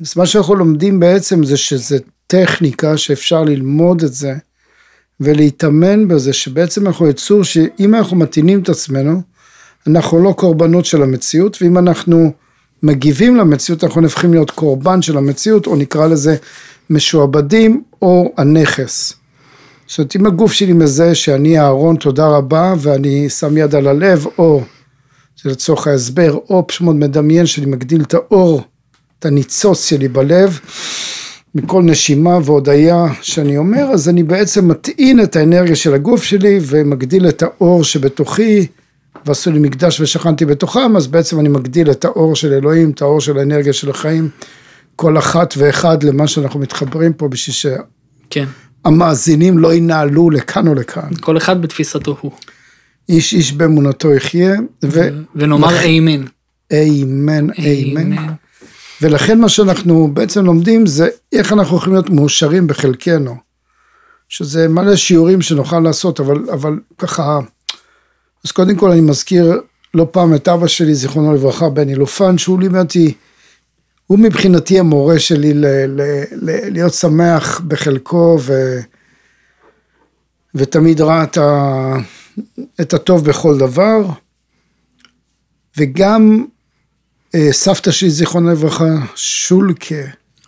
אז 0.00 0.16
מה 0.16 0.26
שאנחנו 0.26 0.54
לומדים 0.54 1.00
בעצם 1.00 1.44
זה 1.44 1.56
שזה 1.56 1.98
טכניקה 2.26 2.96
שאפשר 2.96 3.44
ללמוד 3.44 4.02
את 4.02 4.12
זה 4.12 4.34
ולהתאמן 5.20 6.08
בזה, 6.08 6.32
שבעצם 6.32 6.86
אנחנו 6.86 7.08
יצור 7.08 7.44
שאם 7.44 7.94
אנחנו 7.94 8.16
מתאינים 8.16 8.60
את 8.60 8.68
עצמנו, 8.68 9.22
אנחנו 9.86 10.22
לא 10.22 10.32
קורבנות 10.32 10.84
של 10.84 11.02
המציאות, 11.02 11.58
ואם 11.62 11.78
אנחנו 11.78 12.32
מגיבים 12.82 13.36
למציאות, 13.36 13.84
אנחנו 13.84 14.00
נהפכים 14.00 14.32
להיות 14.32 14.50
קורבן 14.50 15.02
של 15.02 15.16
המציאות, 15.18 15.66
או 15.66 15.76
נקרא 15.76 16.06
לזה 16.06 16.36
משועבדים, 16.90 17.82
או 18.02 18.32
הנכס. 18.36 19.12
זאת 19.86 19.98
אומרת, 19.98 20.16
אם 20.16 20.26
הגוף 20.26 20.52
שלי 20.52 20.72
מזהה 20.72 21.14
שאני 21.14 21.58
אהרון, 21.58 21.96
תודה 21.96 22.28
רבה, 22.28 22.74
ואני 22.78 23.28
שם 23.28 23.56
יד 23.56 23.74
על 23.74 23.86
הלב, 23.86 24.26
או, 24.38 24.62
זה 25.42 25.50
לצורך 25.50 25.86
ההסבר, 25.86 26.38
או 26.50 26.66
פשוט 26.66 26.86
מדמיין 26.86 27.46
שאני 27.46 27.66
מגדיל 27.66 28.02
את 28.02 28.14
האור, 28.14 28.62
את 29.18 29.26
הניצוץ 29.26 29.84
שלי 29.84 30.08
בלב, 30.08 30.60
מכל 31.54 31.82
נשימה 31.82 32.38
והודיה 32.44 33.06
שאני 33.22 33.56
אומר, 33.56 33.82
אז 33.82 34.08
אני 34.08 34.22
בעצם 34.22 34.68
מטעין 34.68 35.22
את 35.22 35.36
האנרגיה 35.36 35.76
של 35.76 35.94
הגוף 35.94 36.22
שלי 36.22 36.58
ומגדיל 36.62 37.28
את 37.28 37.42
האור 37.42 37.84
שבתוכי, 37.84 38.66
ועשו 39.26 39.50
לי 39.50 39.58
מקדש 39.58 40.00
ושכנתי 40.00 40.44
בתוכם, 40.44 40.96
אז 40.96 41.06
בעצם 41.06 41.40
אני 41.40 41.48
מגדיל 41.48 41.90
את 41.90 42.04
האור 42.04 42.36
של 42.36 42.52
אלוהים, 42.52 42.90
את 42.90 43.02
האור 43.02 43.20
של 43.20 43.38
האנרגיה 43.38 43.72
של 43.72 43.90
החיים, 43.90 44.28
כל 44.96 45.18
אחת 45.18 45.54
ואחד 45.58 46.02
למה 46.02 46.26
שאנחנו 46.26 46.60
מתחברים 46.60 47.12
פה 47.12 47.28
בשביל 47.28 47.74
כן. 48.30 48.44
שהמאזינים 48.84 49.58
לא 49.58 49.74
ינעלו 49.74 50.30
לכאן 50.30 50.68
או 50.68 50.74
לכאן. 50.74 51.10
כל 51.20 51.36
אחד 51.36 51.62
בתפיסתו 51.62 52.16
הוא. 52.20 52.32
איש 53.08 53.32
איש 53.32 53.52
באמונתו 53.52 54.12
יחיה, 54.14 54.54
ונאמר 55.34 55.80
איימן. 55.80 56.24
ואמן, 56.72 57.46
אמן. 57.58 58.32
ולכן 59.02 59.40
מה 59.40 59.48
שאנחנו 59.48 60.10
בעצם 60.14 60.44
לומדים 60.44 60.86
זה 60.86 61.08
איך 61.32 61.52
אנחנו 61.52 61.76
יכולים 61.76 61.94
להיות 61.94 62.10
מאושרים 62.10 62.66
בחלקנו. 62.66 63.36
שזה 64.30 64.68
מלא 64.68 64.96
שיעורים 64.96 65.42
שנוכל 65.42 65.80
לעשות, 65.80 66.20
אבל, 66.20 66.50
אבל 66.52 66.78
ככה, 66.98 67.38
אז 68.44 68.52
קודם 68.52 68.76
כל 68.76 68.90
אני 68.90 69.00
מזכיר 69.00 69.60
לא 69.94 70.06
פעם 70.10 70.34
את 70.34 70.48
אבא 70.48 70.66
שלי, 70.66 70.94
זיכרונו 70.94 71.34
לברכה, 71.34 71.68
בני 71.68 71.94
לופן, 71.94 72.38
שהוא 72.38 72.60
לימד 72.60 72.78
אותי, 72.78 73.14
הוא 74.06 74.18
מבחינתי 74.18 74.78
המורה 74.78 75.18
שלי 75.18 75.54
ל, 75.54 75.66
ל, 75.66 76.00
ל, 76.32 76.72
להיות 76.72 76.94
שמח 76.94 77.60
בחלקו, 77.60 78.38
ו, 78.40 78.78
ותמיד 80.54 81.00
ראה 81.00 81.22
את, 81.22 81.38
את 82.80 82.94
הטוב 82.94 83.24
בכל 83.24 83.58
דבר, 83.58 84.02
וגם 85.76 86.44
סבתא 87.50 87.90
שלי, 87.90 88.10
זיכרונה 88.10 88.52
לברכה, 88.52 88.84
שולקה, 89.14 89.94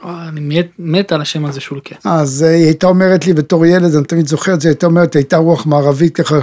אה, 0.04 0.28
אני 0.28 0.40
מת, 0.40 0.66
מת 0.78 1.12
על 1.12 1.20
השם 1.20 1.44
הזה 1.44 1.60
שולקה. 1.60 1.94
אז 2.04 2.42
היא 2.42 2.64
הייתה 2.64 2.86
אומרת 2.86 3.26
לי 3.26 3.32
בתור 3.32 3.66
ילד, 3.66 3.94
אני 3.94 4.04
תמיד 4.04 4.26
זוכר 4.26 4.54
את 4.54 4.60
זה, 4.60 4.68
היא 4.68 4.72
הייתה 4.72 4.86
אומרת, 4.86 5.16
הייתה 5.16 5.36
רוח 5.36 5.66
מערבית 5.66 6.16
ככה, 6.16 6.38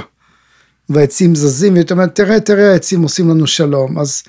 והעצים 0.90 1.36
זזים, 1.36 1.74
והיא 1.74 1.82
הייתה 1.82 1.94
אומרת, 1.94 2.16
תראה, 2.16 2.40
תראה, 2.40 2.72
העצים 2.72 3.02
עושים 3.02 3.30
לנו 3.30 3.48
שלום. 3.48 4.00
אז 4.00 4.24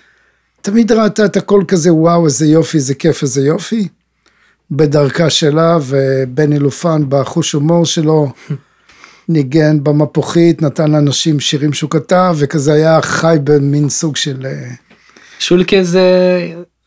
תמיד 0.61 0.93
ראתה 0.93 1.25
את 1.25 1.37
הכל 1.37 1.63
כזה, 1.69 1.95
וואו, 1.95 2.25
איזה 2.25 2.47
יופי, 2.47 2.77
איזה 2.77 2.95
כיף, 2.95 3.23
איזה 3.23 3.41
יופי. 3.41 3.89
בדרכה 4.71 5.31
שלה, 5.31 5.79
ובני 5.83 6.59
לופן 6.59 7.03
בחוש 7.09 7.53
הומור 7.53 7.87
שלו, 7.87 8.33
ניגן 9.29 9.85
במפוחית, 9.85 10.63
נתן 10.63 10.91
לאנשים 10.91 11.41
שירים 11.41 11.73
שהוא 11.73 11.91
כתב, 11.91 12.37
וכזה 12.39 12.73
היה 12.73 13.03
חי 13.03 13.37
במין 13.45 13.89
סוג 13.89 14.17
של... 14.17 14.47
שולקה 15.41 15.83
זה 15.83 16.03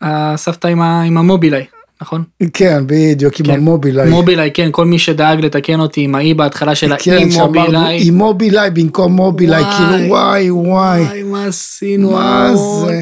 הסבתא 0.01 0.67
עם, 0.67 0.81
ה, 0.81 1.01
עם 1.01 1.17
המובילאיי, 1.17 1.65
נכון? 2.01 2.23
כן, 2.53 2.83
בדיוק, 2.87 3.39
עם 3.39 3.45
כן. 3.45 3.53
המובילאיי. 3.53 4.09
מובילאי, 4.09 4.49
כן, 4.53 4.69
כל 4.71 4.85
מי 4.85 4.99
שדאג 4.99 5.45
לתקן 5.45 5.79
אותי 5.79 6.01
עם 6.01 6.15
האי 6.15 6.33
בהתחלה 6.33 6.75
של 6.75 6.93
כן, 6.99 7.11
האי 7.11 7.25
מובילאיי. 7.25 8.07
עם 8.07 8.13
מובילאיי 8.13 8.69
במקום 8.69 9.13
מובילאיי, 9.13 9.63
וואי. 9.63 9.77
כאילו 9.77 10.09
וואי, 10.09 10.51
וואי. 10.51 11.01
וואי, 11.01 11.23
מה 11.23 11.45
עשינו? 11.45 12.11
מה? 12.11 12.51
זה? 12.55 13.01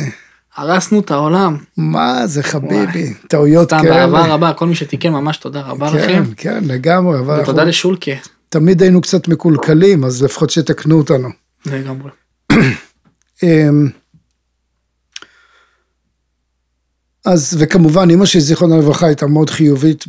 הרסנו 0.56 1.00
את 1.00 1.12
העולם. 1.12 1.58
מה 1.78 2.28
זה 2.28 2.44
חביבי, 2.44 3.14
טעויות 3.28 3.68
סתם 3.68 3.80
כאלה. 3.82 4.08
באהבה 4.08 4.34
רבה, 4.34 4.54
כל 4.54 4.66
מי 4.66 4.76
שתיקן 4.76 5.10
ממש 5.10 5.38
תודה 5.38 5.62
רבה 5.62 5.92
כן, 5.92 5.98
לכם. 5.98 6.24
כן, 6.38 6.64
לגמרי, 6.64 7.20
אבל 7.20 7.34
אנחנו 7.34 7.44
ותודה 7.44 7.64
לשולקה. 7.64 8.12
תמיד 8.50 8.82
היינו 8.82 9.02
קצת 9.02 9.28
מקולקלים, 9.28 10.04
אז 10.04 10.24
לפחות 10.24 10.50
שיתקנו 10.50 10.98
אותנו. 10.98 11.30
לגמרי. 11.66 12.12
אז 17.26 17.58
וכמובן 17.60 18.10
אמא 18.10 18.26
שלי 18.26 18.42
זיכרונה 18.42 18.78
לברכה 18.78 19.06
הייתה 19.06 19.28
מאוד 19.28 19.50
חיובית 19.50 20.06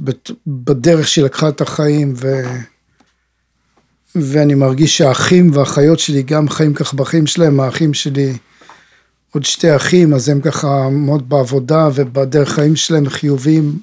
בדרך 0.47 1.09
שהיא 1.09 1.25
לקחה 1.25 1.49
את 1.49 1.61
החיים 1.61 2.15
ו... 2.17 2.43
ואני 4.15 4.55
מרגיש 4.55 4.99
שהאחים 4.99 5.51
והאחיות 5.53 5.99
שלי 5.99 6.23
גם 6.23 6.49
חיים 6.49 6.75
כך 6.75 6.95
בחיים 6.95 7.27
שלהם, 7.27 7.61
האחים 7.61 7.95
שלי 7.95 8.37
עוד 9.35 9.45
שתי 9.45 9.77
אחים 9.77 10.15
אז 10.15 10.29
הם 10.29 10.41
ככה 10.41 10.89
מאוד 10.91 11.29
בעבודה 11.29 11.89
ובדרך 11.95 12.49
חיים 12.49 12.77
שלהם 12.77 13.09
חיוביים 13.09 13.79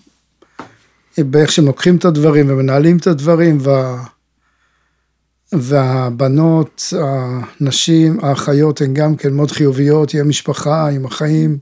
באיך 1.18 1.52
שהם 1.52 1.66
לוקחים 1.66 1.96
את 1.96 2.06
הדברים 2.06 2.50
ומנהלים 2.50 2.98
את 2.98 3.08
הדברים 3.08 3.58
וה... 3.62 4.04
והבנות, 5.52 6.94
הנשים, 7.02 8.18
האחיות 8.22 8.82
הן 8.82 8.94
גם 8.94 9.16
כן 9.16 9.34
מאוד 9.34 9.52
חיוביות, 9.52 10.10
היא 10.10 10.22
המשפחה, 10.22 10.90
עם 10.90 11.06
החיים, 11.06 11.58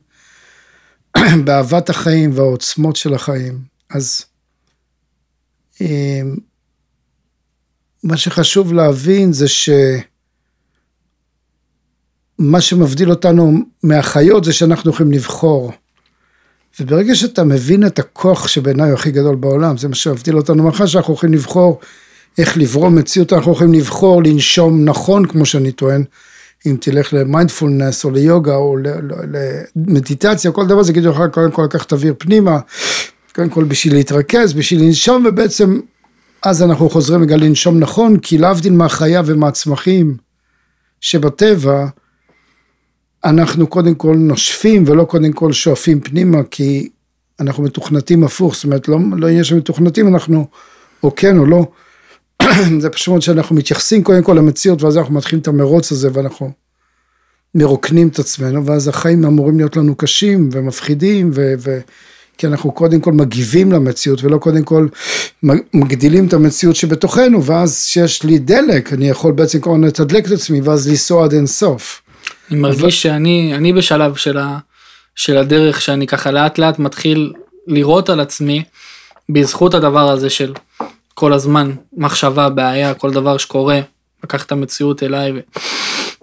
באהבת 1.45 1.89
החיים 1.89 2.31
והעוצמות 2.33 2.95
של 2.95 3.13
החיים. 3.13 3.59
אז 3.89 4.25
אמ, 5.81 6.35
מה 8.03 8.17
שחשוב 8.17 8.73
להבין 8.73 9.33
זה 9.33 9.45
שמה 9.47 10.01
שמבדיל 12.59 13.09
אותנו 13.09 13.59
מהחיות 13.83 14.43
זה 14.43 14.53
שאנחנו 14.53 14.91
יכולים 14.91 15.11
לבחור. 15.11 15.71
וברגע 16.79 17.15
שאתה 17.15 17.43
מבין 17.43 17.85
את 17.85 17.99
הכוח 17.99 18.47
שבעיניי 18.47 18.89
הוא 18.89 18.95
הכי 18.99 19.11
גדול 19.11 19.35
בעולם, 19.35 19.77
זה 19.77 19.87
מה 19.87 19.95
שמבדיל 19.95 20.37
אותנו 20.37 20.63
מהחיות, 20.63 20.89
שאנחנו 20.89 21.13
יכולים 21.13 21.33
לבחור 21.33 21.79
איך 22.37 22.57
לברום 22.57 22.95
מציאות, 22.95 23.33
אנחנו 23.33 23.51
יכולים 23.51 23.73
לבחור 23.73 24.23
לנשום 24.23 24.85
נכון, 24.85 25.25
כמו 25.25 25.45
שאני 25.45 25.71
טוען, 25.71 26.03
אם 26.65 26.77
תלך 26.81 27.13
למיינדפולנס 27.13 28.05
או 28.05 28.11
ליוגה 28.11 28.55
או 28.55 28.77
למדיטציה, 29.75 30.51
כל 30.51 30.67
דבר 30.67 30.83
זה 30.83 30.91
יגידו 30.91 31.11
לך 31.11 31.21
קודם 31.31 31.51
כל 31.51 31.63
לקחת 31.63 31.93
אוויר 31.93 32.13
פנימה, 32.17 32.59
קודם 33.35 33.49
כל 33.49 33.63
בשביל 33.63 33.93
להתרכז, 33.93 34.53
בשביל 34.53 34.81
לנשום, 34.81 35.25
ובעצם 35.29 35.79
אז 36.43 36.63
אנחנו 36.63 36.89
חוזרים 36.89 37.21
רגע 37.21 37.37
לנשום 37.37 37.79
נכון, 37.79 38.19
כי 38.19 38.37
להבדיל 38.37 38.73
מהחיה 38.73 39.21
ומהצמחים 39.25 40.17
שבטבע, 41.01 41.87
אנחנו 43.25 43.67
קודם 43.67 43.95
כל 43.95 44.15
נושפים 44.15 44.83
ולא 44.87 45.03
קודם 45.03 45.31
כל 45.33 45.53
שואפים 45.53 45.99
פנימה, 45.99 46.37
כי 46.51 46.89
אנחנו 47.39 47.63
מתוכנתים 47.63 48.23
הפוך, 48.23 48.55
זאת 48.55 48.63
אומרת, 48.63 48.87
לא, 48.87 48.99
לא 49.17 49.27
עניין 49.27 49.43
שמתוכנתים, 49.43 50.07
אנחנו 50.07 50.47
או 51.03 51.15
כן 51.15 51.37
או 51.37 51.45
לא, 51.45 51.67
זה 52.81 52.89
פשוט 52.89 53.07
מאוד 53.07 53.21
שאנחנו 53.21 53.55
מתייחסים 53.55 54.03
קודם 54.03 54.23
כל 54.23 54.33
למציאות, 54.33 54.83
ואז 54.83 54.97
אנחנו 54.97 55.13
מתחילים 55.13 55.41
את 55.41 55.47
המרוץ 55.47 55.91
הזה, 55.91 56.09
ואנחנו 56.13 56.51
מרוקנים 57.55 58.07
את 58.07 58.19
עצמנו, 58.19 58.65
ואז 58.65 58.87
החיים 58.87 59.25
אמורים 59.25 59.57
להיות 59.57 59.77
לנו 59.77 59.95
קשים 59.95 60.49
ומפחידים, 60.51 61.31
ו... 61.33 61.53
ו 61.59 61.79
כי 62.37 62.47
אנחנו 62.47 62.71
קודם 62.71 62.99
כל 63.01 63.13
מגיבים 63.13 63.71
למציאות, 63.71 64.23
ולא 64.23 64.37
קודם 64.37 64.63
כל 64.63 64.87
מגדילים 65.73 66.27
את 66.27 66.33
המציאות 66.33 66.75
שבתוכנו, 66.75 67.43
ואז 67.43 67.85
שיש 67.85 68.23
לי 68.23 68.39
דלק, 68.39 68.93
אני 68.93 69.09
יכול 69.09 69.31
בעצם 69.31 69.61
כבר 69.61 69.77
לתדלק 69.77 70.27
את 70.27 70.31
עצמי, 70.31 70.61
ואז 70.61 70.89
לנסוע 70.89 71.23
עד 71.23 71.33
אין 71.33 71.47
סוף. 71.47 72.01
אני 72.51 72.59
מרגיש 72.59 73.01
שאני 73.01 73.53
אני 73.55 73.73
בשלב 73.73 74.15
של, 74.15 74.37
ה, 74.37 74.57
של 75.15 75.37
הדרך 75.37 75.81
שאני 75.81 76.07
ככה 76.07 76.31
לאט 76.31 76.57
לאט 76.57 76.79
מתחיל 76.79 77.33
לראות 77.67 78.09
על 78.09 78.19
עצמי 78.19 78.63
בזכות 79.29 79.73
הדבר 79.73 80.09
הזה 80.09 80.29
של 80.29 80.53
כל 81.19 81.33
הזמן 81.33 81.71
מחשבה, 81.93 82.49
בעיה, 82.49 82.93
כל 82.93 83.11
דבר 83.11 83.37
שקורה, 83.37 83.79
לקח 84.23 84.45
את 84.45 84.51
המציאות 84.51 85.03
אליי 85.03 85.31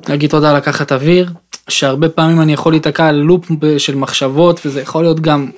ולהגיד 0.07 0.30
תודה 0.30 0.52
לקחת 0.52 0.92
אוויר, 0.92 1.33
שהרבה 1.68 2.09
פעמים 2.09 2.40
אני 2.40 2.52
יכול 2.52 2.72
להיתקע 2.72 3.07
על 3.07 3.16
לופ 3.16 3.46
של 3.78 3.94
מחשבות 3.94 4.61
וזה 4.66 4.80
יכול 4.80 5.02
להיות 5.02 5.20
גם 5.20 5.50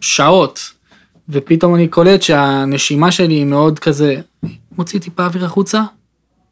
שעות, 0.00 0.72
ופתאום 1.28 1.74
אני 1.74 1.88
קולט 1.88 2.22
שהנשימה 2.22 3.12
שלי 3.12 3.34
היא 3.34 3.44
מאוד 3.44 3.78
כזה, 3.78 4.16
מוציא 4.78 5.00
טיפה 5.00 5.24
אוויר 5.24 5.44
החוצה, 5.44 5.82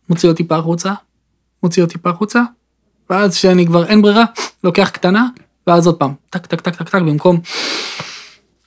מוציא 0.09 0.29
אותי 0.29 0.43
טיפה 0.43 0.57
החוצה, 0.57 0.93
מוציא 1.63 1.83
אותי 1.83 1.93
טיפה 1.93 2.11
החוצה, 2.11 2.43
ואז 3.11 3.37
כשאני 3.37 3.67
כבר 3.67 3.87
אין 3.87 4.03
ברירה, 4.03 4.25
לוקח 4.65 4.89
קטנה, 4.89 5.27
ואז 5.67 5.87
עוד 5.87 5.97
פעם, 5.97 6.15
טק 6.31 6.47
טק 6.47 6.61
טק 6.61 6.77
טק 6.77 6.89
טק, 6.89 6.95
במקום 6.95 7.41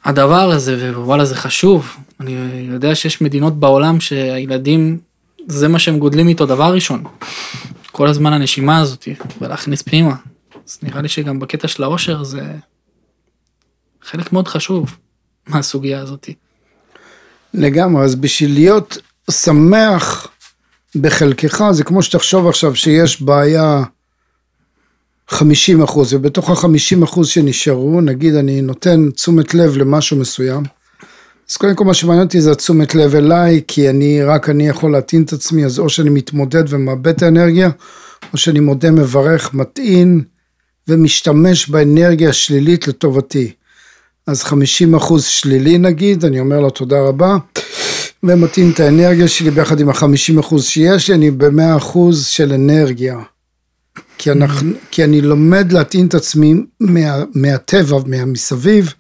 הדבר 0.10 0.52
הזה, 0.52 0.92
ווואלה 0.96 1.26
זה 1.26 1.36
חשוב, 1.36 1.96
אני 2.20 2.32
יודע 2.72 2.96
שיש 2.96 3.22
מדינות 3.22 3.60
בעולם 3.60 4.00
שהילדים, 4.00 5.00
זה 5.48 5.68
מה 5.68 5.80
שהם 5.80 6.00
גודלים 6.00 6.28
איתו 6.28 6.46
דבר 6.46 6.74
ראשון. 6.74 7.04
כל 7.92 8.08
הזמן 8.08 8.34
הנשימה 8.34 8.80
הזאת, 8.80 9.08
ולהכניס 9.42 9.82
פנימה. 9.82 10.16
אז 10.68 10.78
נראה 10.84 11.02
לי 11.02 11.08
שגם 11.08 11.40
בקטע 11.40 11.68
של 11.68 11.84
העושר 11.84 12.24
זה 12.24 12.42
חלק 14.02 14.34
מאוד 14.34 14.48
חשוב 14.48 14.98
מהסוגיה 15.48 16.00
הזאת. 16.00 16.30
לגמרי, 17.54 18.04
אז 18.04 18.16
בשביל 18.16 18.54
להיות 18.54 18.98
שמח 19.32 20.28
בחלקך, 20.96 21.64
זה 21.72 21.84
כמו 21.84 22.04
שתחשוב 22.04 22.48
עכשיו 22.48 22.76
שיש 22.76 23.22
בעיה 23.22 23.84
50 25.30 25.82
אחוז, 25.82 26.14
ובתוך 26.14 26.50
ה-50 26.50 27.04
אחוז 27.04 27.28
שנשארו, 27.28 28.02
נגיד 28.02 28.36
אני 28.36 28.62
נותן 28.62 29.10
תשומת 29.12 29.54
לב 29.54 29.78
למשהו 29.78 30.18
מסוים, 30.18 30.64
אז 31.52 31.58
קודם 31.58 31.76
כל 31.76 31.86
מה 31.86 31.94
שמעניין 31.94 32.26
אותי 32.26 32.42
זה 32.42 32.52
התשומת 32.52 32.96
לב 32.96 33.16
אליי, 33.16 33.62
כי 33.68 33.90
אני, 33.90 34.24
רק 34.24 34.50
אני 34.50 34.68
יכול 34.68 34.92
להטעין 34.92 35.24
את 35.24 35.34
עצמי, 35.34 35.66
אז 35.66 35.80
או 35.80 35.90
שאני 35.90 36.10
מתמודד 36.10 36.64
ומאבד 36.68 37.08
את 37.08 37.24
האנרגיה, 37.24 37.70
או 38.34 38.38
שאני 38.38 38.60
מודה, 38.60 38.92
מברך, 38.92 39.54
מטעין, 39.54 40.22
ומשתמש 40.88 41.70
באנרגיה 41.70 42.30
השלילית 42.30 42.88
לטובתי. 42.88 43.52
אז 44.28 44.44
50 44.44 44.96
אחוז 44.96 45.26
שלילי 45.26 45.78
נגיד, 45.78 46.26
אני 46.26 46.40
אומר 46.40 46.60
לו 46.60 46.70
תודה 46.70 47.02
רבה, 47.02 47.38
ומטעין 48.24 48.72
את 48.72 48.80
האנרגיה 48.80 49.28
שלי 49.28 49.52
ביחד 49.52 49.80
עם 49.80 49.90
ה-50 49.90 50.40
אחוז 50.40 50.66
שיש 50.66 51.10
לי, 51.10 51.16
אני 51.16 51.32
ב-100 51.32 51.78
אחוז 51.78 52.26
של 52.26 52.54
אנרגיה. 52.54 53.20
כי, 54.18 54.32
אנחנו, 54.32 54.72
כי 54.92 55.04
אני 55.04 55.22
לומד 55.22 55.72
להטעין 55.72 56.08
את 56.08 56.14
עצמי 56.14 56.54
מה, 56.80 57.24
מהטבע, 57.34 57.98
מהמסביב, 58.06 58.94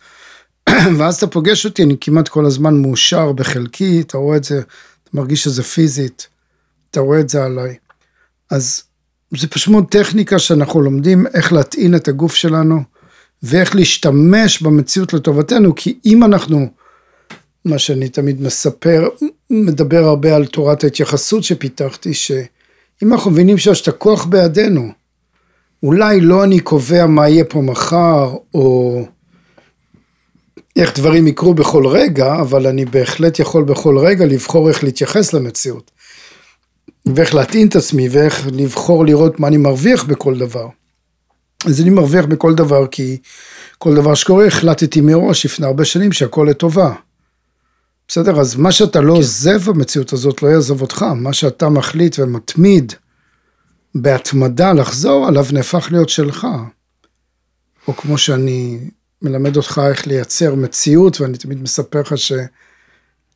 ואז 0.97 1.15
אתה 1.15 1.27
פוגש 1.27 1.65
אותי, 1.65 1.83
אני 1.83 1.95
כמעט 2.01 2.27
כל 2.27 2.45
הזמן 2.45 2.81
מאושר 2.81 3.31
בחלקי, 3.31 4.01
אתה 4.01 4.17
רואה 4.17 4.37
את 4.37 4.43
זה, 4.43 4.59
אתה 4.59 5.09
מרגיש 5.13 5.43
שזה 5.43 5.63
פיזית, 5.63 6.27
אתה 6.91 6.99
רואה 6.99 7.19
את 7.19 7.29
זה 7.29 7.43
עליי. 7.43 7.75
אז 8.51 8.83
זה 9.37 9.47
פשוט 9.47 9.67
מאוד 9.67 9.85
טכניקה 9.91 10.39
שאנחנו 10.39 10.81
לומדים 10.81 11.27
איך 11.33 11.53
להטעין 11.53 11.95
את 11.95 12.07
הגוף 12.07 12.35
שלנו, 12.35 12.83
ואיך 13.43 13.75
להשתמש 13.75 14.61
במציאות 14.61 15.13
לטובתנו, 15.13 15.75
כי 15.75 15.99
אם 16.05 16.23
אנחנו, 16.23 16.69
מה 17.65 17.79
שאני 17.79 18.09
תמיד 18.09 18.41
מספר, 18.41 19.07
מדבר 19.49 20.03
הרבה 20.03 20.35
על 20.35 20.45
תורת 20.45 20.83
ההתייחסות 20.83 21.43
שפיתחתי, 21.43 22.13
שאם 22.99 23.13
אנחנו 23.13 23.31
מבינים 23.31 23.57
שיש 23.57 23.81
את 23.81 23.87
הכוח 23.87 24.25
בידינו, 24.25 24.91
אולי 25.83 26.21
לא 26.21 26.43
אני 26.43 26.59
קובע 26.59 27.05
מה 27.05 27.29
יהיה 27.29 27.43
פה 27.43 27.61
מחר, 27.61 28.35
או 28.53 29.01
איך 30.75 30.99
דברים 30.99 31.27
יקרו 31.27 31.53
בכל 31.53 31.87
רגע, 31.87 32.35
אבל 32.41 32.67
אני 32.67 32.85
בהחלט 32.85 33.39
יכול 33.39 33.63
בכל 33.63 33.97
רגע 33.97 34.25
לבחור 34.25 34.69
איך 34.69 34.83
להתייחס 34.83 35.33
למציאות. 35.33 35.91
ואיך 37.05 37.35
להטעין 37.35 37.67
את 37.67 37.75
עצמי, 37.75 38.09
ואיך 38.09 38.47
לבחור 38.51 39.05
לראות 39.05 39.39
מה 39.39 39.47
אני 39.47 39.57
מרוויח 39.57 40.03
בכל 40.03 40.37
דבר. 40.37 40.67
אז 41.65 41.81
אני 41.81 41.89
מרוויח 41.89 42.25
בכל 42.25 42.55
דבר, 42.55 42.87
כי 42.87 43.17
כל 43.77 43.95
דבר 43.95 44.13
שקורה, 44.13 44.45
החלטתי 44.47 45.01
מראש 45.01 45.45
לפני 45.45 45.65
הרבה 45.65 45.85
שנים 45.85 46.11
שהכל 46.11 46.47
לטובה. 46.49 46.93
בסדר? 48.09 48.39
אז 48.39 48.55
מה 48.55 48.71
שאתה 48.71 49.01
לא 49.01 49.13
עוזב 49.13 49.69
במציאות 49.69 50.13
הזאת 50.13 50.43
לא 50.43 50.47
יעזוב 50.47 50.81
אותך, 50.81 51.05
מה 51.15 51.33
שאתה 51.33 51.69
מחליט 51.69 52.19
ומתמיד 52.19 52.93
בהתמדה 53.95 54.73
לחזור 54.73 55.27
עליו 55.27 55.45
נהפך 55.53 55.87
להיות 55.91 56.09
שלך. 56.09 56.47
או 57.87 57.95
כמו 57.95 58.17
שאני 58.17 58.79
מלמד 59.21 59.57
אותך 59.57 59.81
איך 59.89 60.07
לייצר 60.07 60.55
מציאות, 60.55 61.21
ואני 61.21 61.37
תמיד 61.37 61.61
מספר 61.61 62.01
לך 62.01 62.13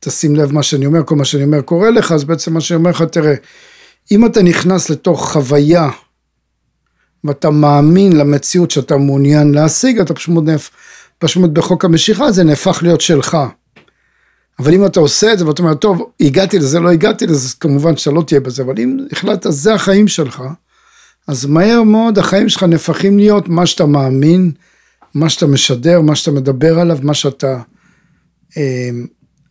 שתשים 0.02 0.36
לב 0.36 0.52
מה 0.52 0.62
שאני 0.62 0.86
אומר, 0.86 1.04
כל 1.04 1.16
מה 1.16 1.24
שאני 1.24 1.44
אומר 1.44 1.62
קורה 1.62 1.90
לך, 1.90 2.12
אז 2.12 2.24
בעצם 2.24 2.54
מה 2.54 2.60
שאני 2.60 2.78
אומר 2.78 2.90
לך, 2.90 3.02
תראה, 3.02 3.34
אם 4.10 4.26
אתה 4.26 4.42
נכנס 4.42 4.90
לתוך 4.90 5.32
חוויה 5.32 5.90
ואתה 7.24 7.50
מאמין 7.50 8.16
למציאות 8.16 8.70
שאתה 8.70 8.96
מעוניין 8.96 9.54
להשיג, 9.54 10.00
אתה 10.00 10.14
פשוט, 10.14 10.44
נהפ... 10.44 10.70
פשוט 11.18 11.50
בחוק 11.50 11.84
המשיכה 11.84 12.32
זה 12.32 12.44
נהפך 12.44 12.78
להיות 12.82 13.00
שלך. 13.00 13.38
אבל 14.58 14.74
אם 14.74 14.86
אתה 14.86 15.00
עושה 15.00 15.32
את 15.32 15.38
זה 15.38 15.46
ואתה 15.46 15.62
אומר, 15.62 15.74
טוב, 15.74 16.10
הגעתי 16.20 16.58
לזה, 16.58 16.80
לא 16.80 16.90
הגעתי 16.90 17.26
לזה, 17.26 17.34
אז 17.34 17.54
כמובן 17.54 17.96
שאתה 17.96 18.10
לא 18.10 18.22
תהיה 18.22 18.40
בזה, 18.40 18.62
אבל 18.62 18.74
אם 18.78 18.98
החלטת, 19.12 19.50
זה 19.50 19.74
החיים 19.74 20.08
שלך, 20.08 20.42
אז 21.28 21.46
מהר 21.46 21.82
מאוד 21.82 22.18
החיים 22.18 22.48
שלך 22.48 22.62
נהפכים 22.62 23.18
להיות 23.18 23.48
מה 23.48 23.66
שאתה 23.66 23.86
מאמין, 23.86 24.52
מה 25.14 25.28
שאתה 25.28 25.46
משדר, 25.46 26.00
מה 26.00 26.14
שאתה 26.14 26.30
מדבר 26.30 26.78
עליו, 26.78 26.98
מה 27.02 27.14
שאתה 27.14 27.60
אה, 28.56 28.90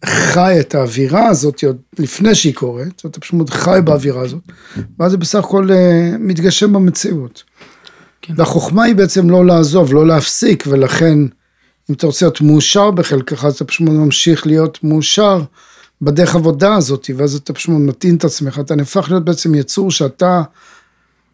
חי 0.06 0.60
את 0.60 0.76
האווירה 0.76 1.28
הזאת 1.28 1.64
עוד 1.64 1.78
לפני 2.00 2.36
שהיא 2.36 2.54
קורית, 2.54 3.02
אתה 3.06 3.20
פשוט 3.20 3.50
חי 3.50 3.80
באווירה 3.84 4.22
הזאת, 4.22 4.42
ואז 5.00 5.12
זה 5.12 5.18
בסך 5.18 5.40
הכל 5.40 5.72
אה, 5.72 6.12
מתגשם 6.20 6.74
במציאות. 6.74 7.44
כן. 8.22 8.34
והחוכמה 8.38 8.84
היא 8.84 8.96
בעצם 8.96 9.30
לא 9.30 9.46
לעזוב, 9.46 9.94
לא 9.94 10.08
להפסיק, 10.08 10.64
ולכן 10.68 11.20
אם 11.90 11.96
אתה 11.96 12.08
רוצה 12.08 12.26
להיות 12.26 12.42
מאושר 12.42 12.92
בחלקך, 12.92 13.46
אז 13.46 13.56
אתה 13.56 13.66
פשוט 13.66 13.88
ממשיך 13.88 14.48
להיות 14.48 14.84
מאושר 14.84 15.42
בדרך 16.02 16.36
עבודה 16.36 16.76
הזאת, 16.76 17.10
ואז 17.18 17.36
אתה 17.36 17.54
פשוט 17.54 17.76
מתאים 17.80 18.16
את 18.16 18.24
עצמך, 18.24 18.60
אתה 18.60 18.76
נהפך 18.76 19.06
להיות 19.10 19.26
בעצם 19.26 19.56
יצור 19.56 19.92
שאתה 19.92 20.42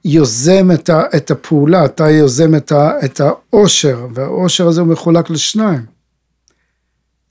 יוזם 0.06 0.72
את, 0.74 0.90
ה, 0.90 1.02
את 1.16 1.32
הפעולה, 1.32 1.86
אתה 1.86 2.10
יוזם 2.10 2.56
את, 2.56 2.72
ה, 2.72 2.92
את 3.06 3.22
העושר, 3.22 4.08
והעושר 4.14 4.68
הזה 4.68 4.82
הוא 4.82 4.90
מחולק 4.90 5.30
לשניים. 5.30 5.86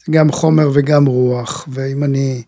זה 0.07 0.13
גם 0.13 0.33
חומר 0.33 0.71
וגם 0.75 1.07
רוח, 1.07 1.69
ואם 1.69 2.05
אני 2.05 2.43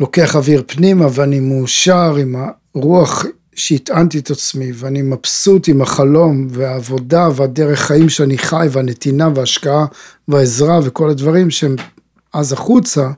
לוקח 0.00 0.36
אוויר 0.36 0.62
פנימה 0.66 1.06
ואני 1.12 1.40
מאושר 1.40 2.16
עם 2.16 2.36
הרוח 2.74 3.24
שהטענתי 3.56 4.18
את 4.18 4.30
עצמי, 4.30 4.72
ואני 4.74 5.02
מבסוט 5.02 5.68
עם 5.68 5.82
החלום 5.82 6.48
והעבודה 6.50 7.28
והדרך 7.34 7.80
חיים 7.80 8.08
שאני 8.08 8.38
חי, 8.38 8.66
והנתינה 8.70 9.28
וההשקעה 9.34 9.86
והעזרה 10.28 10.80
וכל 10.84 11.10
הדברים 11.10 11.50
שהם 11.50 11.76
אז 12.32 12.52
החוצה, 12.52 13.10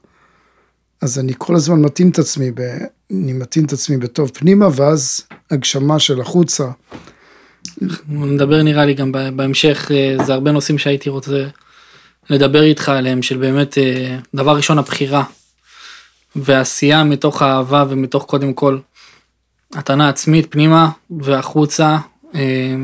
אז 1.02 1.18
אני 1.18 1.32
כל 1.38 1.54
הזמן 1.54 1.80
מתאים 1.80 2.10
את 2.10 2.18
עצמי, 2.18 2.50
ב... 2.50 2.60
אני 3.12 3.32
מתאים 3.32 3.64
את 3.64 3.72
עצמי 3.72 3.96
בטוב 3.96 4.30
פנימה, 4.34 4.68
ואז 4.72 5.20
הגשמה 5.50 5.98
של 5.98 6.20
החוצה. 6.20 6.70
נדבר 8.08 8.62
נראה 8.62 8.84
לי 8.84 8.94
גם 8.94 9.12
בהמשך, 9.36 9.90
אה, 9.94 10.24
זה 10.26 10.34
הרבה 10.34 10.52
נושאים 10.52 10.78
שהייתי 10.78 11.10
רוצה 11.10 11.44
לדבר 12.30 12.62
איתך 12.62 12.88
עליהם, 12.88 13.22
של 13.22 13.36
באמת, 13.36 13.78
אה, 13.78 14.18
דבר 14.34 14.56
ראשון 14.56 14.78
הבחירה, 14.78 15.24
ועשייה 16.36 17.04
מתוך 17.04 17.42
האהבה 17.42 17.84
ומתוך 17.88 18.24
קודם 18.24 18.52
כל 18.52 18.78
התנה 19.74 20.08
עצמית 20.08 20.46
פנימה 20.50 20.90
והחוצה. 21.10 21.98
אה, 22.34 22.76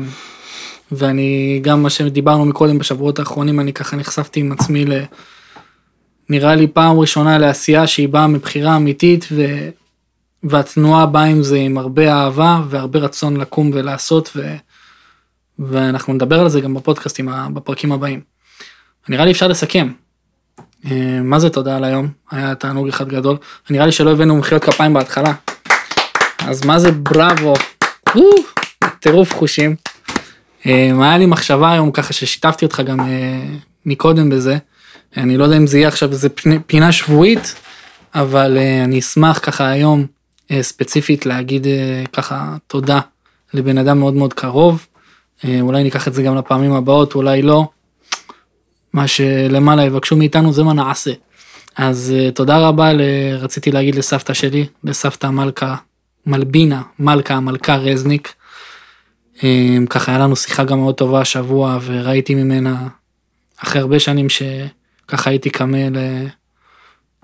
ואני 0.91 1.59
גם 1.63 1.83
מה 1.83 1.89
שדיברנו 1.89 2.45
מקודם 2.45 2.77
בשבועות 2.77 3.19
האחרונים 3.19 3.59
אני 3.59 3.73
ככה 3.73 3.95
נחשפתי 3.95 4.39
עם 4.39 4.51
עצמי 4.51 4.85
ל... 4.85 4.93
נראה 6.29 6.55
לי 6.55 6.67
פעם 6.67 6.99
ראשונה 6.99 7.37
לעשייה 7.37 7.87
שהיא 7.87 8.09
באה 8.09 8.27
מבחירה 8.27 8.75
אמיתית 8.75 9.25
ו... 9.31 9.69
והתנועה 10.43 11.05
באה 11.05 11.23
עם 11.23 11.43
זה 11.43 11.57
עם 11.57 11.77
הרבה 11.77 12.13
אהבה 12.13 12.61
והרבה 12.69 12.99
רצון 12.99 13.37
לקום 13.37 13.71
ולעשות 13.73 14.31
ו... 14.35 14.55
ואנחנו 15.59 16.13
נדבר 16.13 16.39
על 16.39 16.49
זה 16.49 16.61
גם 16.61 16.73
בפודקאסטים 16.73 17.29
בפרקים 17.53 17.91
הבאים. 17.91 18.21
נראה 19.09 19.25
לי 19.25 19.31
אפשר 19.31 19.47
לסכם. 19.47 19.91
אה, 20.85 21.19
מה 21.23 21.39
זה 21.39 21.49
תודה 21.49 21.77
על 21.77 21.83
היום? 21.83 22.07
היה 22.31 22.55
תענוג 22.55 22.87
אחד 22.87 23.07
גדול. 23.07 23.37
נראה 23.69 23.85
לי 23.85 23.91
שלא 23.91 24.11
הבאנו 24.11 24.37
מחיאות 24.37 24.63
כפיים 24.63 24.93
בהתחלה. 24.93 25.33
אז 26.47 26.65
מה 26.65 26.79
זה 26.79 26.91
בראבו? 26.91 27.53
טירוף 28.99 29.33
חושים. 29.35 29.75
אה, 30.65 30.91
היה 31.01 31.17
לי 31.17 31.25
מחשבה 31.25 31.71
היום 31.71 31.91
ככה 31.91 32.13
ששיתפתי 32.13 32.65
אותך 32.65 32.79
גם 32.85 32.99
אה, 32.99 33.45
מקודם 33.85 34.29
בזה. 34.29 34.57
אני 35.17 35.37
לא 35.37 35.43
יודע 35.43 35.57
אם 35.57 35.67
זה 35.67 35.77
יהיה 35.77 35.87
עכשיו 35.87 36.11
איזה 36.11 36.29
פינה 36.67 36.91
שבועית, 36.91 37.55
אבל 38.15 38.57
אני 38.83 38.99
אשמח 38.99 39.39
ככה 39.43 39.67
היום 39.67 40.05
ספציפית 40.61 41.25
להגיד 41.25 41.67
ככה 42.13 42.55
תודה 42.67 42.99
לבן 43.53 43.77
אדם 43.77 43.99
מאוד 43.99 44.13
מאוד 44.13 44.33
קרוב. 44.33 44.87
אולי 45.61 45.83
ניקח 45.83 46.07
את 46.07 46.13
זה 46.13 46.23
גם 46.23 46.35
לפעמים 46.35 46.73
הבאות, 46.73 47.15
אולי 47.15 47.41
לא. 47.41 47.67
מה 48.93 49.07
שלמעלה 49.07 49.83
יבקשו 49.83 50.15
מאיתנו 50.15 50.53
זה 50.53 50.63
מה 50.63 50.73
נעשה. 50.73 51.11
אז 51.77 52.13
תודה 52.33 52.57
רבה, 52.57 52.91
רציתי 53.39 53.71
להגיד 53.71 53.95
לסבתא 53.95 54.33
שלי, 54.33 54.65
לסבתא 54.83 55.27
מלכה 55.27 55.75
מלבינה, 56.27 56.81
מלכה 56.99 57.33
המלכה 57.33 57.75
רזניק. 57.75 58.33
אמ, 59.43 59.85
ככה 59.89 60.11
היה 60.11 60.19
לנו 60.19 60.35
שיחה 60.35 60.63
גם 60.63 60.79
מאוד 60.79 60.95
טובה 60.95 61.21
השבוע 61.21 61.77
וראיתי 61.85 62.35
ממנה 62.35 62.87
אחרי 63.57 63.81
הרבה 63.81 63.99
שנים 63.99 64.27
שככה 64.29 65.29
הייתי 65.29 65.49
קמה 65.49 65.89
ל... 65.89 65.97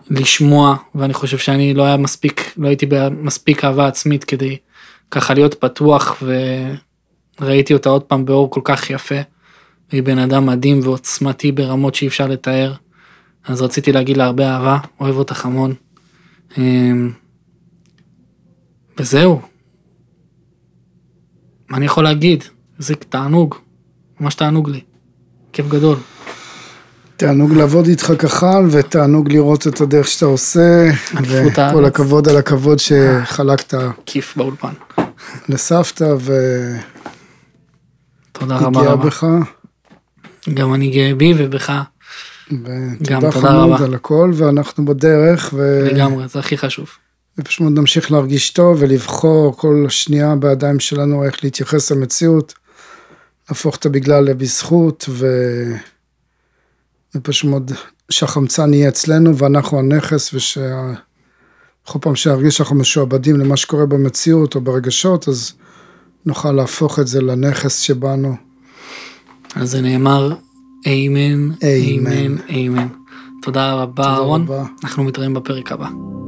לשמוע 0.10 0.76
ואני 0.96 1.14
חושב 1.14 1.38
שאני 1.38 1.74
לא 1.74 1.84
היה 1.84 1.98
מספיק 1.98 2.54
לא 2.58 2.68
הייתי 2.68 2.86
במספיק 2.86 3.66
אהבה 3.66 3.88
עצמית 3.88 4.24
כדי 4.24 4.58
ככה 5.12 5.34
להיות 5.34 5.54
פתוח 5.54 6.24
וראיתי 7.42 7.74
אותה 7.74 7.90
עוד 7.90 8.04
פעם 8.04 8.26
באור 8.26 8.50
כל 8.50 8.62
כך 8.64 8.90
יפה. 8.90 9.16
היא 9.92 10.04
בן 10.04 10.18
אדם 10.18 10.46
מדהים 10.46 10.80
ועוצמתי 10.84 11.52
ברמות 11.52 11.96
שאי 11.96 12.08
אפשר 12.08 12.28
לתאר. 12.28 12.74
אז 13.46 13.62
רציתי 13.62 13.92
להגיד 13.92 14.18
לה 14.18 14.26
הרבה 14.26 14.54
אהבה 14.54 14.78
אוהב 15.00 15.16
אותך 15.16 15.46
המון. 15.46 15.74
וזהו. 19.00 19.42
מה 21.70 21.78
אני 21.78 21.86
יכול 21.86 22.04
להגיד? 22.04 22.44
זה 22.78 22.96
תענוג, 22.96 23.56
ממש 24.20 24.36
תענוג 24.36 24.70
לי. 24.70 24.82
כיף 25.54 25.68
גדול. 25.68 25.98
תענוג 27.18 27.54
לעבוד 27.54 27.88
איתך 27.88 28.14
כחל, 28.20 28.64
ותענוג 28.72 29.32
לראות 29.32 29.68
את 29.68 29.82
הדרך 29.82 30.08
שאתה 30.08 30.26
עושה, 30.26 30.90
וכל 31.24 31.86
הכבוד 31.86 32.30
על 32.30 32.38
הכבוד 32.38 32.78
שחלקת. 32.80 33.74
כיף 34.06 34.38
באולפן. 34.38 34.74
לסבתא, 35.50 36.16
ו... 36.20 36.34
תודה 38.32 38.58
רבה 38.58 38.82
רבה. 38.82 39.06
בך. 39.06 39.26
גם 40.54 40.74
אני 40.74 40.90
גאה 40.90 41.16
בי 41.16 41.34
ובך. 41.38 41.82
ותודה 42.48 43.32
חמוד 43.32 43.82
על 43.82 43.94
הכל, 43.94 44.32
ואנחנו 44.36 44.86
בדרך. 44.86 45.54
ו... 45.54 45.88
לגמרי, 45.92 46.28
זה 46.28 46.40
הכי 46.40 46.58
חשוב. 46.58 46.90
ופשוט 47.42 47.68
נמשיך 47.72 48.12
להרגיש 48.12 48.50
טוב 48.50 48.78
ולבחור 48.80 49.58
כל 49.58 49.86
שנייה 49.90 50.36
בידיים 50.36 50.80
שלנו 50.80 51.24
איך 51.24 51.44
להתייחס 51.44 51.92
למציאות, 51.92 52.54
להפוך 53.50 53.76
את 53.76 53.86
הבגלל 53.86 54.24
לבזכות 54.24 55.06
ו... 55.10 55.28
ופשוט 57.16 57.50
מאוד 57.50 57.72
שהחמצן 58.10 58.74
יהיה 58.74 58.90
אצלנו 58.90 59.38
ואנחנו 59.38 59.80
הנכס 59.80 60.34
ושה... 60.34 60.94
בכל 61.86 62.00
פעם 62.02 62.16
שנרגיש 62.16 62.58
שאנחנו 62.58 62.76
משועבדים 62.76 63.40
למה 63.40 63.58
שקורה 63.58 63.86
במציאות 63.86 64.56
או 64.56 64.62
ברגשות, 64.62 65.28
אז 65.28 65.54
נוכל 66.26 66.52
להפוך 66.52 67.00
את 67.00 67.08
זה 67.08 67.22
לנכס 67.22 67.80
שבנו. 67.80 68.36
אז 69.56 69.72
זה 69.72 69.82
נאמר 69.82 70.34
אמן, 70.88 71.50
אמן, 71.64 72.38
אמן. 72.50 72.88
תודה 73.42 73.74
רבה, 73.74 74.04
אהרון. 74.04 74.48
אנחנו 74.84 75.04
מתראים 75.04 75.34
בפרק 75.34 75.72
הבא. 75.72 76.21